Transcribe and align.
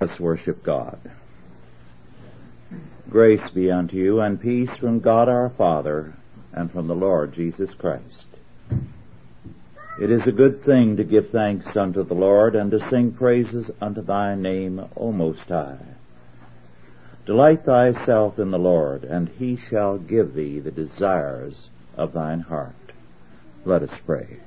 Let's 0.00 0.18
worship 0.18 0.62
God. 0.64 0.98
Grace 3.08 3.48
be 3.50 3.70
unto 3.70 3.96
you 3.96 4.20
and 4.20 4.40
peace 4.40 4.76
from 4.76 4.98
God 4.98 5.28
our 5.28 5.50
Father 5.50 6.14
and 6.52 6.70
from 6.70 6.88
the 6.88 6.96
Lord 6.96 7.32
Jesus 7.32 7.74
Christ. 7.74 8.26
It 10.00 10.10
is 10.10 10.26
a 10.26 10.32
good 10.32 10.60
thing 10.60 10.96
to 10.96 11.04
give 11.04 11.30
thanks 11.30 11.76
unto 11.76 12.02
the 12.02 12.14
Lord 12.14 12.56
and 12.56 12.72
to 12.72 12.88
sing 12.90 13.12
praises 13.12 13.70
unto 13.80 14.02
thy 14.02 14.34
name, 14.34 14.84
O 14.96 15.12
Most 15.12 15.48
High. 15.48 15.78
Delight 17.24 17.64
thyself 17.64 18.38
in 18.40 18.50
the 18.50 18.58
Lord, 18.58 19.04
and 19.04 19.28
he 19.28 19.54
shall 19.54 19.96
give 19.96 20.34
thee 20.34 20.58
the 20.58 20.72
desires 20.72 21.70
of 21.96 22.12
thine 22.12 22.40
heart. 22.40 22.74
Let 23.64 23.82
us 23.82 23.98
pray. 24.04 24.40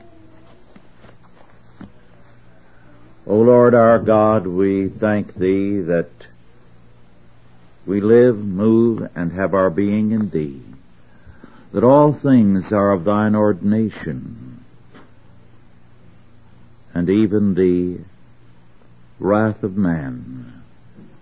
O 3.30 3.42
Lord 3.42 3.76
our 3.76 4.00
God, 4.00 4.48
we 4.48 4.88
thank 4.88 5.36
Thee 5.36 5.82
that 5.82 6.10
we 7.86 8.00
live, 8.00 8.38
move, 8.38 9.06
and 9.16 9.34
have 9.34 9.54
our 9.54 9.70
being 9.70 10.12
in 10.12 10.30
Thee, 10.30 10.62
that 11.74 11.84
all 11.84 12.14
things 12.14 12.72
are 12.72 12.94
of 12.94 13.04
Thine 13.04 13.36
ordination, 13.36 14.64
and 16.94 17.10
even 17.10 17.54
the 17.54 17.98
wrath 19.20 19.62
of 19.62 19.76
man 19.76 20.64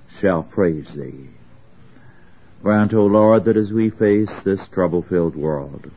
shall 0.07 0.43
praise 0.43 0.93
Thee. 0.93 1.29
Grant, 2.61 2.93
O 2.93 3.07
Lord, 3.07 3.45
that 3.45 3.57
as 3.57 3.73
we 3.73 3.89
face 3.89 4.31
this 4.43 4.67
trouble-filled 4.67 5.35
world, 5.35 5.89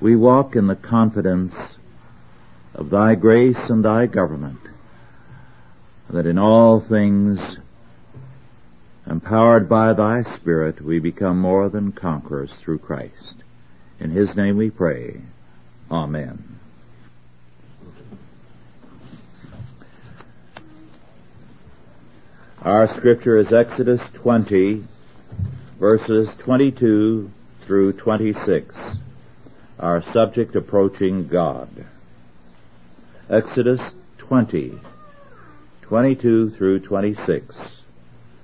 we 0.00 0.14
walk 0.14 0.54
in 0.54 0.68
the 0.68 0.76
confidence 0.76 1.76
of 2.72 2.90
Thy 2.90 3.16
grace 3.16 3.68
and 3.68 3.84
Thy 3.84 4.06
government, 4.06 4.60
that 6.12 6.26
in 6.26 6.38
all 6.38 6.78
things, 6.78 7.58
empowered 9.06 9.68
by 9.68 9.94
thy 9.94 10.22
Spirit, 10.22 10.80
we 10.80 11.00
become 11.00 11.38
more 11.38 11.70
than 11.70 11.90
conquerors 11.90 12.54
through 12.56 12.78
Christ. 12.78 13.42
In 13.98 14.10
his 14.10 14.36
name 14.36 14.58
we 14.58 14.70
pray. 14.70 15.22
Amen. 15.90 16.52
Our 22.62 22.86
scripture 22.88 23.38
is 23.38 23.52
Exodus 23.52 24.02
20, 24.14 24.84
verses 25.80 26.32
22 26.44 27.30
through 27.66 27.94
26. 27.94 28.98
Our 29.80 30.02
subject 30.02 30.54
approaching 30.56 31.26
God. 31.26 31.68
Exodus 33.28 33.94
20, 34.18 34.78
22 35.92 36.48
through 36.48 36.80
26, 36.80 37.84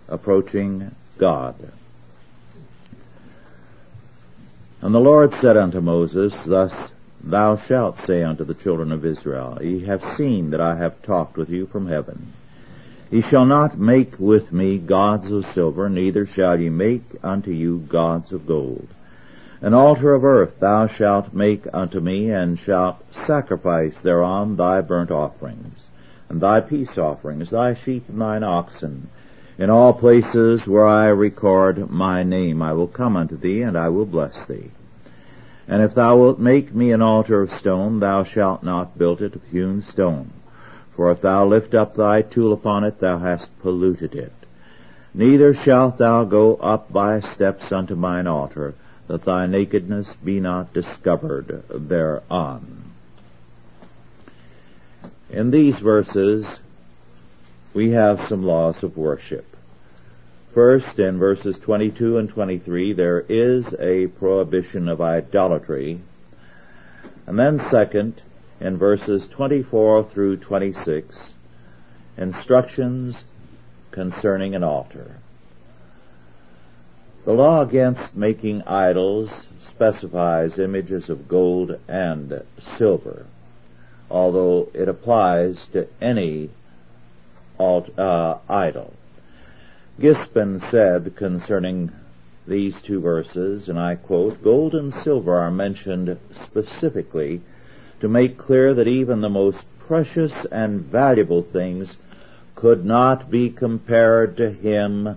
approaching 0.07 0.95
God. 1.17 1.55
And 4.83 4.95
the 4.95 5.01
Lord 5.01 5.33
said 5.41 5.57
unto 5.57 5.81
Moses, 5.81 6.35
Thus 6.45 6.75
thou 7.25 7.57
shalt 7.57 7.97
say 8.01 8.23
unto 8.23 8.45
the 8.45 8.53
children 8.53 8.93
of 8.93 9.07
Israel, 9.07 9.59
Ye 9.63 9.87
have 9.87 10.05
seen 10.15 10.51
that 10.51 10.61
I 10.61 10.77
have 10.77 11.01
talked 11.01 11.39
with 11.39 11.49
you 11.49 11.65
from 11.65 11.87
heaven. 11.87 12.35
Ye 13.11 13.23
shall 13.23 13.47
not 13.47 13.79
make 13.79 14.19
with 14.19 14.53
me 14.53 14.77
gods 14.77 15.33
of 15.33 15.47
silver, 15.47 15.89
neither 15.89 16.27
shall 16.27 16.61
ye 16.61 16.69
make 16.69 17.17
unto 17.23 17.51
you 17.51 17.79
gods 17.79 18.35
of 18.35 18.47
gold. 18.47 18.89
An 19.63 19.73
altar 19.73 20.13
of 20.13 20.23
earth 20.23 20.61
thou 20.61 20.87
shalt 20.87 21.33
make 21.33 21.67
unto 21.73 21.99
me, 21.99 22.31
and 22.31 22.59
shalt 22.59 22.99
sacrifice 23.11 24.03
thereon 24.03 24.57
thy 24.57 24.83
burnt 24.83 25.11
offerings 25.11 25.88
and 26.29 26.41
thy 26.41 26.61
peace 26.61 26.99
offerings, 26.99 27.51
thy 27.51 27.75
sheep 27.75 28.09
and 28.09 28.21
thine 28.21 28.43
oxen. 28.43 29.09
In 29.59 29.71
all 29.71 29.93
places 29.93 30.67
where 30.67 30.87
I 30.87 31.09
record 31.09 31.91
my 31.91 32.23
name, 32.23 32.63
I 32.63 32.73
will 32.75 32.87
come 32.87 33.17
unto 33.17 33.37
thee, 33.37 33.63
and 33.63 33.77
I 33.77 33.89
will 33.89 34.07
bless 34.07 34.47
thee. 34.47 34.71
And 35.67 35.83
if 35.83 35.95
thou 35.95 36.17
wilt 36.17 36.39
make 36.39 36.75
me 36.75 36.93
an 36.93 37.03
altar 37.03 37.43
of 37.43 37.51
stone, 37.51 38.01
thou 38.01 38.25
shalt 38.25 38.63
not 38.63 38.97
build 38.97 39.21
it 39.21 39.35
of 39.35 39.43
hewn 39.45 39.83
stone. 39.83 40.31
For 40.95 41.11
if 41.11 41.21
thou 41.21 41.47
lift 41.47 41.75
up 41.75 41.95
thy 41.95 42.23
tool 42.23 42.53
upon 42.53 42.85
it, 42.85 43.01
thou 43.01 43.19
hast 43.19 43.51
polluted 43.61 44.15
it. 44.15 44.33
Neither 45.15 45.55
shalt 45.55 45.99
thou 45.99 46.25
go 46.25 46.55
up 46.57 46.93
by 46.93 47.21
steps 47.21 47.73
unto 47.73 47.95
mine 47.95 48.27
altar, 48.27 48.75
that 49.09 49.23
thy 49.23 49.47
nakedness 49.47 50.15
be 50.23 50.39
not 50.39 50.73
discovered 50.73 51.65
thereon. 51.69 52.78
In 55.31 55.51
these 55.51 55.79
verses, 55.79 56.61
we 57.75 57.91
have 57.91 58.19
some 58.19 58.43
laws 58.43 58.83
of 58.83 58.97
worship. 58.97 59.45
First, 60.55 60.99
in 60.99 61.19
verses 61.19 61.59
22 61.59 62.17
and 62.17 62.31
23, 62.31 62.95
there 62.95 63.27
is 63.29 63.75
a 63.79 64.07
prohibition 64.07 64.89
of 64.89 65.03
idolatry. 65.03 66.01
And 67.27 67.39
then 67.39 67.61
second, 67.71 68.23
in 68.59 68.79
verses 68.79 69.29
24 69.29 70.05
through 70.05 70.39
26, 70.39 71.35
instructions 72.17 73.25
concerning 73.91 74.55
an 74.55 74.65
altar. 74.65 75.17
The 77.27 77.35
law 77.35 77.61
against 77.61 78.17
making 78.17 78.63
idols 78.63 79.49
specifies 79.61 80.59
images 80.59 81.11
of 81.11 81.29
gold 81.29 81.79
and 81.87 82.43
silver 82.59 83.27
although 84.11 84.69
it 84.75 84.89
applies 84.89 85.67
to 85.69 85.87
any 86.01 86.51
alt, 87.59 87.91
uh, 87.99 88.39
idol. 88.49 88.93
Gispen 90.01 90.61
said 90.71 91.17
concerning 91.17 91.91
these 92.47 92.81
two 92.81 93.01
verses, 93.01 93.69
and 93.69 93.79
I 93.79 93.97
quote, 93.97 94.43
Gold 94.43 94.75
and 94.75 94.93
silver 94.93 95.35
are 95.35 95.51
mentioned 95.51 96.17
specifically 96.31 97.43
to 98.01 98.09
make 98.09 98.39
clear 98.39 98.75
that 98.75 98.89
even 98.89 99.21
the 99.21 99.29
most 99.29 99.67
precious 99.79 100.47
and 100.53 100.81
valuable 100.81 101.43
things 101.43 101.97
could 102.55 102.85
not 102.85 103.31
be 103.31 103.51
compared 103.51 104.37
to 104.37 104.51
him 104.51 105.17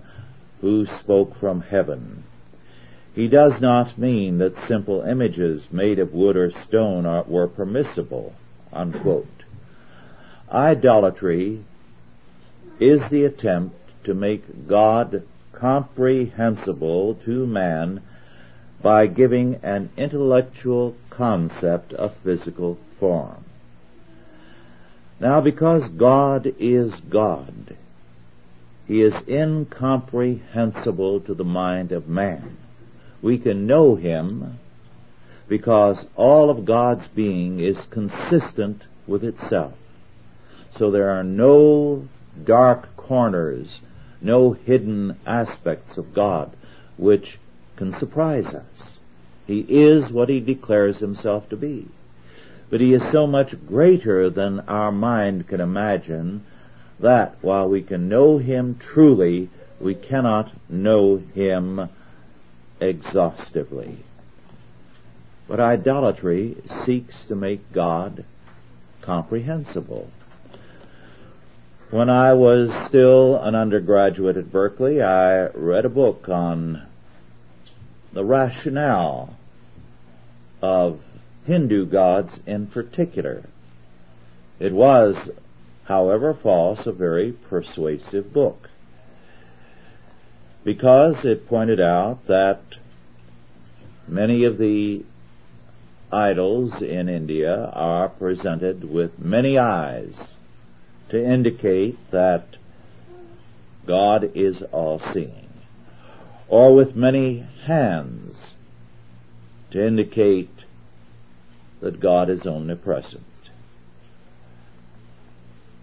who 0.60 0.86
spoke 0.86 1.34
from 1.36 1.60
heaven. 1.60 2.22
He 3.14 3.28
does 3.28 3.60
not 3.60 3.98
mean 3.98 4.38
that 4.38 4.56
simple 4.66 5.02
images 5.02 5.68
made 5.70 5.98
of 5.98 6.14
wood 6.14 6.36
or 6.36 6.50
stone 6.50 7.04
are, 7.04 7.24
were 7.24 7.48
permissible. 7.48 8.32
Unquote. 8.72 9.26
Idolatry 10.50 11.64
is 12.80 13.08
the 13.10 13.24
attempt 13.24 14.04
to 14.04 14.14
make 14.14 14.66
God 14.66 15.22
comprehensible 15.52 17.14
to 17.14 17.46
man 17.46 18.02
by 18.82 19.06
giving 19.06 19.56
an 19.62 19.90
intellectual 19.96 20.96
concept 21.08 21.94
a 21.96 22.08
physical 22.08 22.78
form. 22.98 23.44
Now, 25.20 25.40
because 25.40 25.88
God 25.88 26.52
is 26.58 26.92
God, 27.08 27.76
He 28.88 29.02
is 29.02 29.14
incomprehensible 29.28 31.20
to 31.20 31.34
the 31.34 31.44
mind 31.44 31.92
of 31.92 32.08
man. 32.08 32.56
We 33.22 33.38
can 33.38 33.66
know 33.66 33.94
Him 33.94 34.58
because 35.52 36.06
all 36.16 36.48
of 36.48 36.64
God's 36.64 37.06
being 37.08 37.60
is 37.60 37.86
consistent 37.90 38.86
with 39.06 39.22
itself. 39.22 39.74
So 40.70 40.90
there 40.90 41.10
are 41.10 41.22
no 41.22 42.08
dark 42.42 42.96
corners, 42.96 43.82
no 44.22 44.52
hidden 44.52 45.18
aspects 45.26 45.98
of 45.98 46.14
God 46.14 46.56
which 46.96 47.38
can 47.76 47.92
surprise 47.92 48.54
us. 48.54 48.96
He 49.46 49.60
is 49.68 50.10
what 50.10 50.30
he 50.30 50.40
declares 50.40 51.00
himself 51.00 51.50
to 51.50 51.56
be. 51.58 51.86
But 52.70 52.80
he 52.80 52.94
is 52.94 53.12
so 53.12 53.26
much 53.26 53.54
greater 53.66 54.30
than 54.30 54.60
our 54.60 54.90
mind 54.90 55.48
can 55.48 55.60
imagine 55.60 56.46
that 56.98 57.36
while 57.42 57.68
we 57.68 57.82
can 57.82 58.08
know 58.08 58.38
him 58.38 58.78
truly, 58.80 59.50
we 59.78 59.96
cannot 59.96 60.50
know 60.70 61.18
him 61.34 61.90
exhaustively. 62.80 63.98
But 65.48 65.60
idolatry 65.60 66.56
seeks 66.84 67.26
to 67.26 67.34
make 67.34 67.72
God 67.72 68.24
comprehensible. 69.02 70.08
When 71.90 72.08
I 72.08 72.32
was 72.34 72.70
still 72.88 73.36
an 73.36 73.54
undergraduate 73.54 74.36
at 74.36 74.50
Berkeley, 74.50 75.02
I 75.02 75.48
read 75.48 75.84
a 75.84 75.90
book 75.90 76.28
on 76.28 76.86
the 78.12 78.24
rationale 78.24 79.36
of 80.62 81.00
Hindu 81.44 81.86
gods 81.86 82.40
in 82.46 82.68
particular. 82.68 83.42
It 84.58 84.72
was, 84.72 85.30
however 85.84 86.32
false, 86.34 86.86
a 86.86 86.92
very 86.92 87.32
persuasive 87.32 88.32
book 88.32 88.68
because 90.64 91.24
it 91.24 91.48
pointed 91.48 91.80
out 91.80 92.26
that 92.26 92.60
many 94.06 94.44
of 94.44 94.58
the 94.58 95.04
idols 96.12 96.82
in 96.82 97.08
India 97.08 97.70
are 97.72 98.08
presented 98.08 98.84
with 98.84 99.18
many 99.18 99.58
eyes 99.58 100.34
to 101.08 101.22
indicate 101.22 101.96
that 102.10 102.44
God 103.86 104.30
is 104.34 104.62
all-seeing. 104.72 105.48
Or 106.48 106.74
with 106.74 106.94
many 106.94 107.46
hands 107.64 108.54
to 109.70 109.86
indicate 109.86 110.64
that 111.80 112.00
God 112.00 112.28
is 112.28 112.46
omnipresent. 112.46 113.22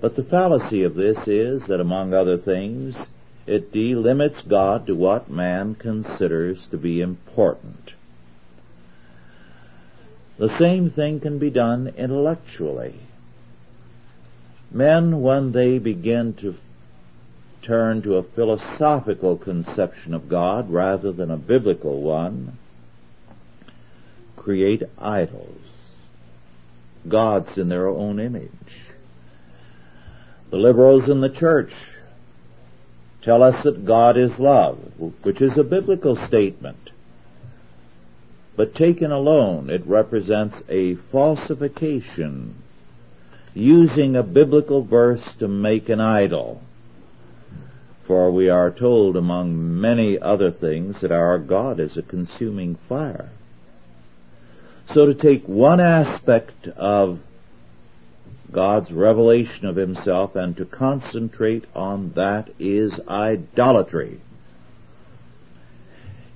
But 0.01 0.15
the 0.15 0.23
fallacy 0.23 0.83
of 0.83 0.95
this 0.95 1.27
is 1.27 1.67
that 1.67 1.81
among 1.81 2.13
other 2.13 2.37
things, 2.37 2.95
it 3.45 3.73
delimits 3.73 4.47
God 4.47 4.87
to 4.87 4.95
what 4.95 5.29
man 5.29 5.75
considers 5.75 6.67
to 6.71 6.77
be 6.77 7.01
important. 7.01 7.93
The 10.39 10.57
same 10.57 10.89
thing 10.89 11.19
can 11.19 11.37
be 11.37 11.49
done 11.49 11.93
intellectually. 11.97 12.97
Men, 14.71 15.21
when 15.21 15.51
they 15.51 15.79
begin 15.79 16.33
to 16.35 16.55
turn 17.61 18.01
to 18.03 18.15
a 18.15 18.23
philosophical 18.23 19.37
conception 19.37 20.13
of 20.13 20.29
God 20.29 20.71
rather 20.71 21.11
than 21.11 21.29
a 21.29 21.35
biblical 21.35 22.01
one, 22.01 22.57
create 24.37 24.83
idols, 24.97 25.89
gods 27.09 27.57
in 27.57 27.67
their 27.67 27.89
own 27.89 28.21
image. 28.21 28.49
The 30.51 30.57
liberals 30.57 31.09
in 31.09 31.19
the 31.19 31.33
church 31.33 31.73
tell 33.21 33.43
us 33.43 33.61
that 33.65 33.85
God 33.85 34.17
is 34.17 34.39
love, 34.39 34.79
which 35.23 35.41
is 35.41 35.57
a 35.57 35.65
biblical 35.65 36.15
statement. 36.15 36.88
But 38.59 38.75
taken 38.75 39.09
alone, 39.09 39.69
it 39.69 39.87
represents 39.87 40.63
a 40.67 40.95
falsification, 40.95 42.55
using 43.53 44.17
a 44.17 44.21
biblical 44.21 44.83
verse 44.83 45.33
to 45.35 45.47
make 45.47 45.87
an 45.87 46.01
idol. 46.01 46.61
For 48.05 48.29
we 48.29 48.49
are 48.49 48.69
told, 48.69 49.15
among 49.15 49.79
many 49.79 50.19
other 50.19 50.51
things, 50.51 50.99
that 50.99 51.13
our 51.13 51.39
God 51.39 51.79
is 51.79 51.95
a 51.95 52.01
consuming 52.01 52.75
fire. 52.89 53.29
So 54.87 55.05
to 55.05 55.13
take 55.13 55.47
one 55.47 55.79
aspect 55.79 56.67
of 56.75 57.19
God's 58.51 58.91
revelation 58.91 59.67
of 59.67 59.77
himself 59.77 60.35
and 60.35 60.57
to 60.57 60.65
concentrate 60.65 61.63
on 61.73 62.11
that 62.17 62.49
is 62.59 62.99
idolatry. 63.07 64.19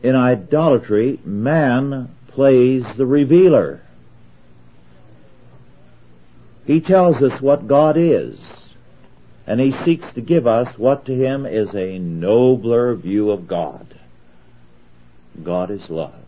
In 0.02 0.18
idolatry, 0.18 1.22
man 1.24 2.13
plays 2.34 2.86
the 2.98 3.06
revealer. 3.06 3.82
He 6.66 6.82
tells 6.82 7.22
us 7.22 7.42
what 7.42 7.68
God 7.68 7.96
is, 7.98 8.74
and 9.46 9.60
he 9.60 9.72
seeks 9.84 10.14
to 10.14 10.22
give 10.22 10.48
us 10.48 10.78
what 10.78 11.06
to 11.06 11.14
him 11.14 11.46
is 11.46 11.76
a 11.76 12.00
nobler 12.00 12.96
view 12.96 13.32
of 13.32 13.48
God. 13.48 14.00
God 15.44 15.72
is 15.72 15.90
love, 15.90 16.24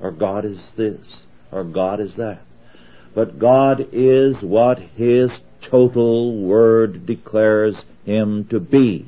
or 0.00 0.12
God 0.12 0.44
is 0.44 0.72
this, 0.76 1.24
or 1.50 1.64
God 1.64 2.00
is 2.00 2.16
that. 2.16 2.42
But 3.14 3.38
God 3.38 3.88
is 3.92 4.42
what 4.42 4.78
His 4.78 5.30
total 5.62 6.42
Word 6.42 7.06
declares 7.06 7.84
Him 8.04 8.46
to 8.50 8.58
be. 8.58 9.06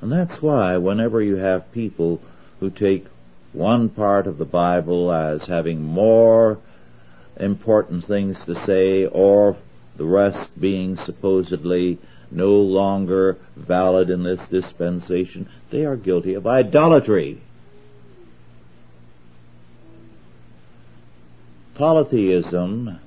And 0.00 0.10
that's 0.10 0.40
why 0.40 0.78
whenever 0.78 1.20
you 1.20 1.36
have 1.36 1.72
people 1.72 2.20
who 2.60 2.70
take 2.70 3.06
one 3.52 3.88
part 3.88 4.26
of 4.26 4.38
the 4.38 4.44
Bible 4.44 5.12
as 5.12 5.46
having 5.46 5.82
more 5.82 6.58
important 7.38 8.04
things 8.04 8.44
to 8.46 8.54
say 8.66 9.06
or 9.06 9.56
the 9.96 10.04
rest 10.04 10.50
being 10.60 10.96
supposedly 10.96 11.98
no 12.30 12.52
longer 12.52 13.36
valid 13.56 14.08
in 14.08 14.22
this 14.22 14.46
dispensation, 14.48 15.48
they 15.70 15.84
are 15.84 15.96
guilty 15.96 16.34
of 16.34 16.46
idolatry. 16.46 17.42
Polytheism 21.74 22.98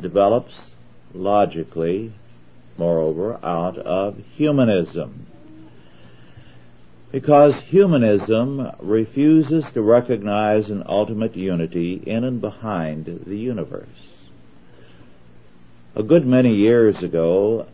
develops 0.00 0.70
logically, 1.12 2.12
moreover, 2.78 3.38
out 3.42 3.76
of 3.78 4.16
humanism. 4.34 5.26
Because 7.12 7.54
humanism 7.66 8.72
refuses 8.80 9.70
to 9.72 9.82
recognize 9.82 10.70
an 10.70 10.82
ultimate 10.86 11.36
unity 11.36 12.02
in 12.06 12.24
and 12.24 12.40
behind 12.40 13.04
the 13.26 13.36
universe. 13.36 14.16
A 15.94 16.02
good 16.02 16.24
many 16.24 16.54
years 16.54 17.02
ago, 17.02 17.66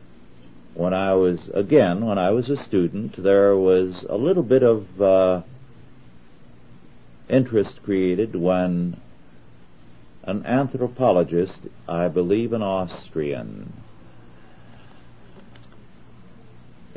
when 0.74 0.92
I 0.92 1.14
was, 1.14 1.48
again, 1.54 2.04
when 2.04 2.18
I 2.18 2.30
was 2.30 2.50
a 2.50 2.56
student, 2.56 3.14
there 3.16 3.56
was 3.56 4.04
a 4.08 4.16
little 4.16 4.42
bit 4.42 4.64
of 4.64 5.00
uh, 5.00 5.42
interest 7.28 7.80
created 7.84 8.34
when 8.34 9.00
an 10.24 10.44
anthropologist, 10.46 11.68
I 11.88 12.08
believe 12.08 12.52
an 12.52 12.62
Austrian. 12.62 13.72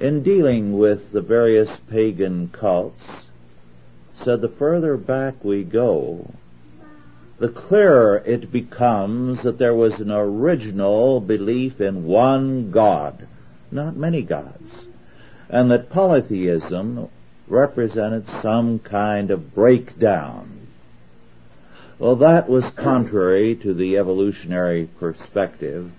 In 0.02 0.24
dealing 0.24 0.80
with 0.80 1.12
the 1.12 1.22
various 1.22 1.80
pagan 1.88 2.50
cults, 2.52 3.28
said 4.16 4.42
the 4.42 4.50
further 4.50 4.98
back 4.98 5.46
we 5.46 5.64
go, 5.64 6.34
the 7.38 7.50
clearer 7.50 8.24
it 8.26 8.52
becomes 8.52 9.44
that 9.44 9.60
there 9.60 9.76
was 9.76 10.00
an 10.00 10.10
original 10.10 11.20
belief 11.20 11.80
in 11.80 12.06
one 12.06 12.72
God, 12.72 13.28
not 13.72 13.96
many 13.96 14.24
gods, 14.24 14.88
and 15.52 15.70
that 15.70 15.92
polytheism 15.92 17.08
represented 17.48 18.26
some 18.42 18.80
kind 18.80 19.30
of 19.30 19.54
breakdown. 19.54 20.66
Well, 22.00 22.16
that 22.16 22.50
was 22.50 22.72
contrary 22.76 23.54
to 23.58 23.76
the 23.76 24.00
evolutionary 24.00 24.90
perspective, 25.00 25.92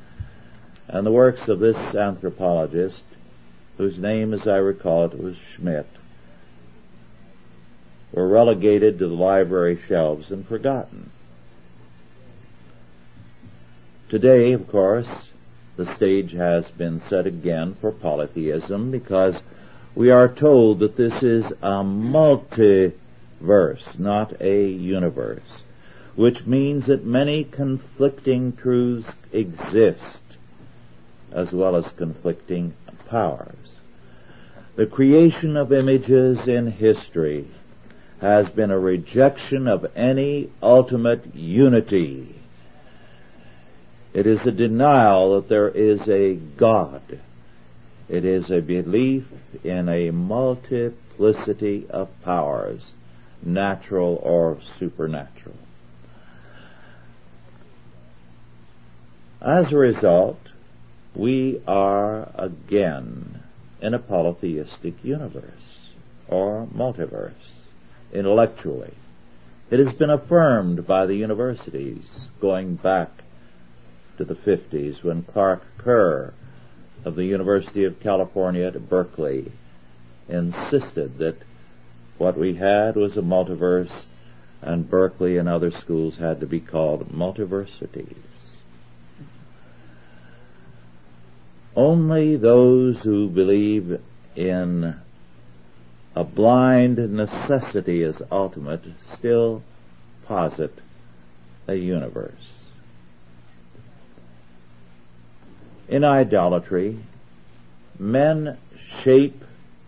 and 0.89 1.07
the 1.07 1.13
works 1.13 1.49
of 1.49 1.61
this 1.61 1.77
anthropologist, 1.95 3.05
whose 3.77 3.99
name, 3.99 4.33
as 4.33 4.47
I 4.47 4.57
recall 4.57 5.05
it, 5.07 5.19
was 5.19 5.37
Schmidt, 5.37 5.87
were 8.13 8.29
relegated 8.29 8.99
to 8.99 9.09
the 9.09 9.15
library 9.15 9.77
shelves 9.77 10.31
and 10.31 10.47
forgotten. 10.47 11.11
Today, 14.09 14.53
of 14.53 14.69
course, 14.69 15.31
the 15.77 15.87
stage 15.95 16.33
has 16.33 16.71
been 16.71 17.01
set 17.01 17.27
again 17.27 17.77
for 17.81 17.91
polytheism 17.91 18.91
because 18.91 19.41
we 19.95 20.11
are 20.11 20.29
told 20.33 20.81
that 20.81 20.97
this 20.97 21.23
is 21.23 21.51
a 21.63 21.83
multiverse, 21.83 22.99
not 23.99 24.41
a 24.41 24.67
universe 24.67 25.63
which 26.15 26.47
means 26.47 26.87
that 26.87 27.05
many 27.05 27.45
conflicting 27.45 28.55
truths 28.55 29.13
exist 29.33 30.23
as 31.33 31.53
well 31.53 31.77
as 31.77 31.91
conflicting 31.93 32.75
powers. 33.09 33.62
The 34.75 34.87
creation 34.87 35.59
of 35.59 35.71
images 35.71 36.49
in 36.49 36.73
history 36.73 37.47
has 38.23 38.49
been 38.49 38.71
a 38.71 38.79
rejection 38.79 39.69
of 39.69 39.85
any 39.95 40.51
ultimate 40.63 41.35
unity. 41.35 42.35
It 44.15 44.27
is 44.27 44.47
a 44.47 44.51
denial 44.53 45.37
that 45.37 45.51
there 45.51 45.69
is 45.69 46.09
a 46.09 46.37
God. 46.57 47.03
It 48.09 48.25
is 48.25 48.51
a 48.51 48.63
belief 48.63 49.25
in 49.63 49.91
a 49.91 50.11
multiplicity 50.11 51.87
of 51.91 52.09
powers, 52.25 52.95
natural 53.43 54.21
or 54.23 54.59
supernatural. 54.79 55.57
As 59.43 59.71
a 59.71 59.77
result, 59.77 60.39
we 61.15 61.61
are 61.67 62.31
again 62.37 63.42
in 63.83 63.93
a 63.93 63.99
polytheistic 63.99 64.95
universe 65.05 65.91
or 66.29 66.67
multiverse 66.75 67.67
intellectually. 68.13 68.95
It 69.71 69.79
has 69.81 69.93
been 69.93 70.11
affirmed 70.11 70.87
by 70.87 71.07
the 71.07 71.17
universities 71.17 72.31
going 72.41 72.77
back 72.77 73.11
to 74.19 74.25
the 74.25 74.35
50s 74.35 75.03
when 75.03 75.25
Clark 75.25 75.63
Kerr 75.79 76.33
of 77.05 77.17
the 77.17 77.25
University 77.25 77.85
of 77.85 77.99
California 78.01 78.67
at 78.67 78.89
Berkeley 78.89 79.51
insisted 80.29 81.19
that 81.19 81.37
what 82.19 82.39
we 82.39 82.55
had 82.55 82.95
was 82.95 83.17
a 83.17 83.23
multiverse 83.23 84.05
and 84.61 84.89
Berkeley 84.89 85.39
and 85.39 85.49
other 85.49 85.73
schools 85.73 86.19
had 86.19 86.39
to 86.41 86.47
be 86.47 86.61
called 86.61 87.11
multiversities. 87.11 88.32
Only 91.75 92.37
those 92.37 93.03
who 93.03 93.29
believe 93.31 93.99
in 94.37 94.95
a 96.15 96.25
blind 96.25 96.99
necessity 96.99 98.03
as 98.03 98.21
ultimate 98.31 98.85
still 99.01 99.63
posit 100.27 100.73
a 101.67 101.75
universe. 101.75 102.65
In 105.89 106.05
idolatry, 106.05 106.99
men 107.99 108.59
shape 109.03 109.45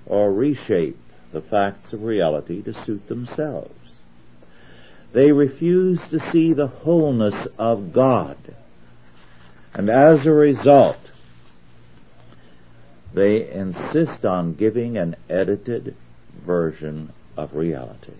or 0.06 0.32
reshape 0.32 0.98
the 1.32 1.42
facts 1.42 1.92
of 1.92 2.02
reality 2.02 2.62
to 2.62 2.72
suit 2.72 3.08
themselves. 3.08 3.70
They 5.12 5.32
refuse 5.32 6.00
to 6.10 6.18
see 6.30 6.52
the 6.52 6.66
wholeness 6.66 7.46
of 7.58 7.92
God. 7.92 8.36
And 9.72 9.88
as 9.90 10.26
a 10.26 10.32
result, 10.32 11.03
they 13.14 13.48
insist 13.48 14.24
on 14.24 14.54
giving 14.54 14.98
an 14.98 15.16
edited 15.30 15.94
version 16.44 17.12
of 17.36 17.54
reality. 17.54 18.12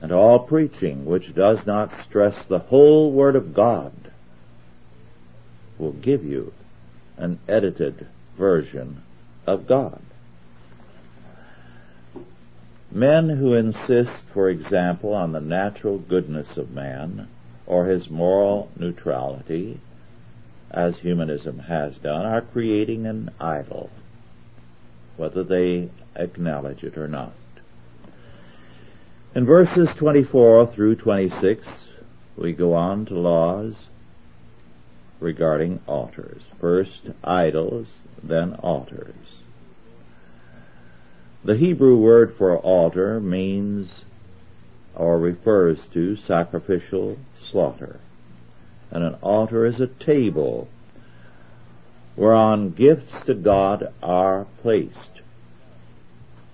And 0.00 0.10
all 0.10 0.40
preaching 0.40 1.04
which 1.04 1.34
does 1.34 1.66
not 1.66 1.92
stress 1.92 2.44
the 2.46 2.58
whole 2.58 3.12
Word 3.12 3.36
of 3.36 3.54
God 3.54 3.92
will 5.78 5.92
give 5.92 6.24
you 6.24 6.52
an 7.16 7.38
edited 7.48 8.06
version 8.36 9.02
of 9.46 9.66
God. 9.66 10.00
Men 12.90 13.28
who 13.28 13.54
insist, 13.54 14.24
for 14.32 14.48
example, 14.48 15.12
on 15.14 15.32
the 15.32 15.40
natural 15.40 15.98
goodness 15.98 16.56
of 16.56 16.70
man 16.70 17.28
or 17.66 17.86
his 17.86 18.08
moral 18.08 18.70
neutrality, 18.76 19.80
as 20.74 20.98
humanism 20.98 21.60
has 21.60 21.96
done, 21.98 22.26
are 22.26 22.42
creating 22.42 23.06
an 23.06 23.30
idol, 23.40 23.88
whether 25.16 25.44
they 25.44 25.88
acknowledge 26.16 26.82
it 26.82 26.98
or 26.98 27.06
not. 27.06 27.32
In 29.34 29.46
verses 29.46 29.88
24 29.96 30.66
through 30.66 30.96
26, 30.96 31.88
we 32.36 32.52
go 32.52 32.74
on 32.74 33.06
to 33.06 33.14
laws 33.14 33.86
regarding 35.20 35.80
altars. 35.86 36.42
First 36.60 37.10
idols, 37.22 37.98
then 38.22 38.54
altars. 38.54 39.42
The 41.44 41.56
Hebrew 41.56 41.96
word 41.96 42.34
for 42.36 42.56
altar 42.58 43.20
means 43.20 44.04
or 44.94 45.18
refers 45.18 45.86
to 45.88 46.16
sacrificial 46.16 47.18
slaughter. 47.36 48.00
And 48.94 49.02
an 49.02 49.16
altar 49.22 49.66
is 49.66 49.80
a 49.80 49.88
table 49.88 50.68
whereon 52.16 52.70
gifts 52.70 53.24
to 53.26 53.34
God 53.34 53.92
are 54.00 54.46
placed, 54.62 55.20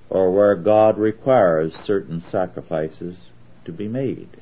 or 0.09 0.33
where 0.33 0.57
God 0.57 0.97
requires 0.97 1.75
certain 1.75 2.19
sacrifices 2.19 3.21
to 3.67 3.73
be 3.73 3.89
made. 3.89 4.39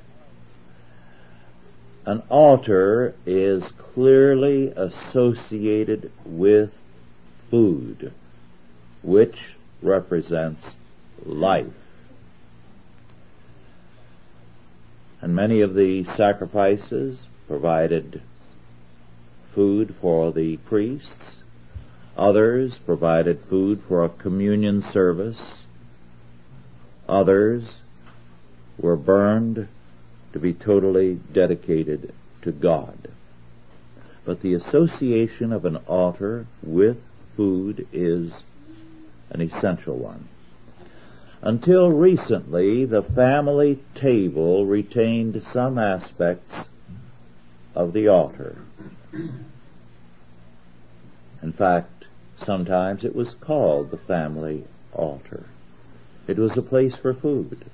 An 2.06 2.22
altar 2.28 3.16
is 3.26 3.72
clearly 3.76 4.68
associated 4.68 6.12
with 6.24 6.72
food, 7.50 8.12
which 9.02 9.56
represents 9.82 10.76
life. 11.26 11.66
And 15.20 15.34
many 15.34 15.62
of 15.62 15.74
the 15.74 16.04
sacrifices 16.04 17.26
provided 17.48 18.22
food 19.54 19.94
for 20.00 20.30
the 20.32 20.56
priests. 20.58 21.42
Others 22.16 22.78
provided 22.84 23.40
food 23.48 23.80
for 23.88 24.04
a 24.04 24.08
communion 24.08 24.82
service. 24.82 25.64
Others 27.08 27.80
were 28.78 28.96
burned 28.96 29.66
to 30.32 30.38
be 30.38 30.52
totally 30.52 31.18
dedicated 31.32 32.12
to 32.42 32.52
God. 32.52 33.08
But 34.24 34.42
the 34.42 34.54
association 34.54 35.52
of 35.52 35.64
an 35.64 35.76
altar 35.86 36.46
with 36.62 36.98
food 37.34 37.88
is 37.92 38.44
an 39.30 39.40
essential 39.40 39.98
one. 39.98 40.28
Until 41.40 41.90
recently, 41.90 42.84
the 42.84 43.02
family 43.02 43.80
table 43.94 44.66
retained 44.66 45.42
some 45.52 45.78
aspects 45.78 46.68
of 47.78 47.92
the 47.92 48.08
altar. 48.08 48.56
In 51.40 51.52
fact, 51.52 52.06
sometimes 52.36 53.04
it 53.04 53.14
was 53.14 53.36
called 53.40 53.92
the 53.92 53.96
family 53.96 54.64
altar. 54.92 55.46
It 56.26 56.38
was 56.38 56.58
a 56.58 56.62
place 56.62 56.98
for 56.98 57.14
food, 57.14 57.66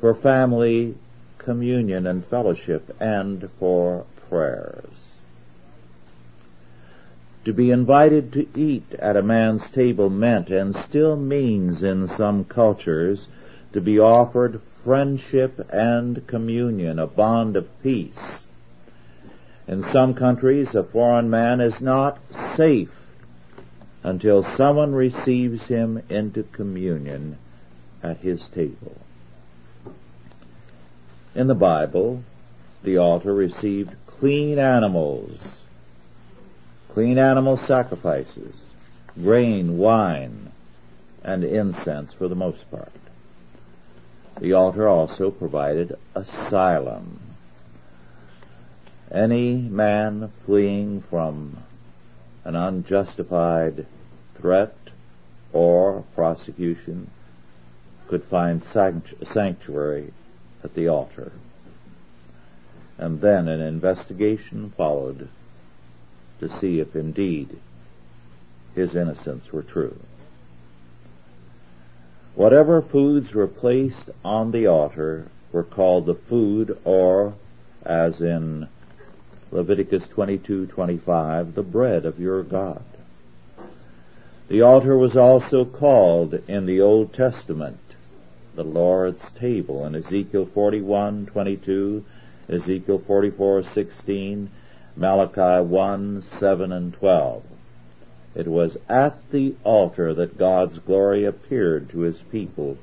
for 0.00 0.16
family 0.16 0.96
communion 1.38 2.08
and 2.08 2.26
fellowship, 2.26 2.90
and 2.98 3.48
for 3.60 4.04
prayers. 4.28 5.14
To 7.44 7.52
be 7.52 7.70
invited 7.70 8.32
to 8.32 8.48
eat 8.58 8.94
at 8.94 9.16
a 9.16 9.22
man's 9.22 9.70
table 9.70 10.10
meant 10.10 10.48
and 10.48 10.74
still 10.74 11.16
means 11.16 11.84
in 11.84 12.08
some 12.08 12.44
cultures 12.44 13.28
to 13.72 13.80
be 13.80 14.00
offered 14.00 14.60
friendship 14.82 15.60
and 15.70 16.26
communion, 16.26 16.98
a 16.98 17.06
bond 17.06 17.54
of 17.54 17.68
peace. 17.80 18.42
In 19.68 19.82
some 19.92 20.14
countries, 20.14 20.74
a 20.74 20.82
foreign 20.82 21.30
man 21.30 21.60
is 21.60 21.80
not 21.80 22.18
safe 22.56 22.90
until 24.02 24.42
someone 24.42 24.94
receives 24.94 25.68
him 25.68 26.02
into 26.08 26.42
communion 26.42 27.38
at 28.02 28.18
his 28.18 28.48
table. 28.48 28.96
In 31.34 31.46
the 31.46 31.54
Bible, 31.54 32.22
the 32.82 32.98
altar 32.98 33.32
received 33.32 33.94
clean 34.06 34.58
animals 34.58 35.62
clean 36.92 37.16
animal 37.16 37.56
sacrifices, 37.56 38.70
grain, 39.14 39.78
wine, 39.78 40.52
and 41.24 41.42
incense 41.42 42.12
for 42.12 42.28
the 42.28 42.34
most 42.34 42.70
part. 42.70 42.92
The 44.40 44.52
altar 44.52 44.86
also 44.86 45.30
provided 45.30 45.96
asylum. 46.14 47.18
Any 49.12 49.56
man 49.56 50.30
fleeing 50.46 51.02
from 51.02 51.58
an 52.44 52.56
unjustified 52.56 53.86
threat 54.36 54.74
or 55.52 56.04
prosecution 56.14 57.10
could 58.08 58.24
find 58.24 58.62
sanctuary 58.62 60.14
at 60.64 60.74
the 60.74 60.88
altar. 60.88 61.32
And 62.96 63.20
then 63.20 63.48
an 63.48 63.60
investigation 63.60 64.72
followed 64.78 65.28
to 66.40 66.48
see 66.48 66.80
if 66.80 66.96
indeed 66.96 67.58
his 68.74 68.96
innocence 68.96 69.52
were 69.52 69.62
true. 69.62 69.98
Whatever 72.34 72.80
foods 72.80 73.34
were 73.34 73.46
placed 73.46 74.10
on 74.24 74.52
the 74.52 74.66
altar 74.66 75.28
were 75.52 75.62
called 75.62 76.06
the 76.06 76.14
food 76.14 76.78
or, 76.84 77.34
as 77.84 78.22
in 78.22 78.68
Leviticus 79.52 80.08
22:25, 80.08 81.54
the 81.54 81.62
bread 81.62 82.06
of 82.06 82.18
your 82.18 82.42
God. 82.42 82.82
The 84.48 84.62
altar 84.62 84.96
was 84.96 85.14
also 85.14 85.66
called 85.66 86.40
in 86.48 86.64
the 86.64 86.80
Old 86.80 87.12
Testament 87.12 87.78
the 88.54 88.64
Lord's 88.64 89.30
table 89.32 89.84
in 89.84 89.94
Ezekiel 89.94 90.46
41:22, 90.46 92.02
Ezekiel 92.48 92.98
44:16, 92.98 94.48
Malachi 94.96 95.62
1, 95.66 96.22
7 96.22 96.72
and 96.72 96.94
12. 96.94 97.42
It 98.34 98.48
was 98.48 98.78
at 98.88 99.18
the 99.30 99.54
altar 99.64 100.14
that 100.14 100.38
God's 100.38 100.78
glory 100.78 101.24
appeared 101.24 101.90
to 101.90 102.00
his 102.00 102.22
people 102.30 102.78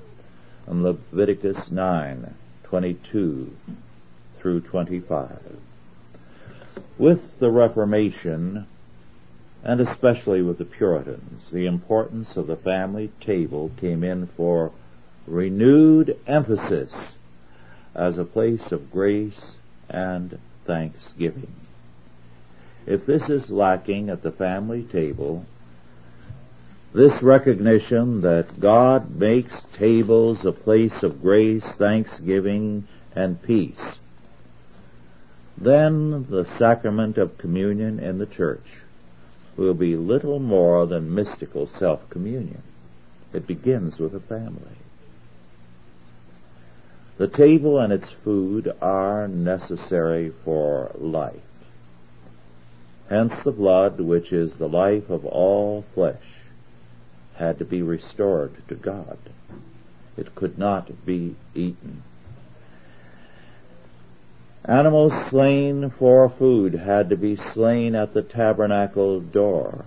in 0.67 0.83
Leviticus 0.83 1.71
9, 1.71 2.35
22 2.63 3.51
through 4.38 4.61
25. 4.61 5.57
With 7.00 7.39
the 7.39 7.50
Reformation, 7.50 8.68
and 9.63 9.79
especially 9.79 10.41
with 10.41 10.58
the 10.58 10.65
Puritans, 10.65 11.50
the 11.50 11.65
importance 11.65 12.36
of 12.36 12.48
the 12.48 12.58
family 12.58 13.10
table 13.22 13.72
came 13.79 14.03
in 14.03 14.27
for 14.27 14.74
renewed 15.25 16.18
emphasis 16.27 17.15
as 17.96 18.18
a 18.18 18.25
place 18.25 18.74
of 18.74 18.91
grace 18.91 19.56
and 19.89 20.39
thanksgiving. 20.65 21.53
If 22.86 23.06
this 23.06 23.29
is 23.29 23.50
lacking 23.50 24.10
at 24.10 24.22
the 24.22 24.34
family 24.34 24.84
table, 24.84 25.46
this 26.94 27.24
recognition 27.24 28.20
that 28.22 28.60
God 28.60 29.15
makes 29.15 29.63
tables 29.72 30.44
a 30.44 30.51
place 30.51 31.01
of 31.01 31.22
grace, 31.22 31.65
thanksgiving, 31.77 32.88
and 33.15 33.41
peace, 33.41 34.00
then 35.61 36.25
the 36.29 36.45
sacrament 36.57 37.17
of 37.17 37.37
communion 37.37 37.99
in 37.99 38.17
the 38.17 38.25
church 38.25 38.65
will 39.57 39.73
be 39.73 39.95
little 39.95 40.39
more 40.39 40.85
than 40.85 41.13
mystical 41.13 41.67
self-communion. 41.67 42.63
It 43.33 43.45
begins 43.45 43.99
with 43.99 44.15
a 44.15 44.19
family. 44.21 44.77
The 47.17 47.27
table 47.27 47.79
and 47.79 47.91
its 47.91 48.11
food 48.23 48.71
are 48.81 49.27
necessary 49.27 50.31
for 50.45 50.91
life 50.97 51.41
Hence 53.09 53.33
the 53.43 53.51
blood, 53.51 53.99
which 53.99 54.31
is 54.31 54.59
the 54.59 54.69
life 54.69 55.09
of 55.09 55.25
all 55.25 55.83
flesh, 55.95 56.43
had 57.35 57.57
to 57.57 57.65
be 57.65 57.81
restored 57.81 58.51
to 58.67 58.75
God. 58.75 59.17
It 60.15 60.35
could 60.35 60.59
not 60.59 61.05
be 61.07 61.35
eaten. 61.55 62.03
Animals 64.69 65.13
slain 65.31 65.89
for 65.89 66.29
food 66.29 66.75
had 66.75 67.09
to 67.09 67.17
be 67.17 67.35
slain 67.35 67.95
at 67.95 68.13
the 68.13 68.21
tabernacle 68.21 69.19
door. 69.19 69.83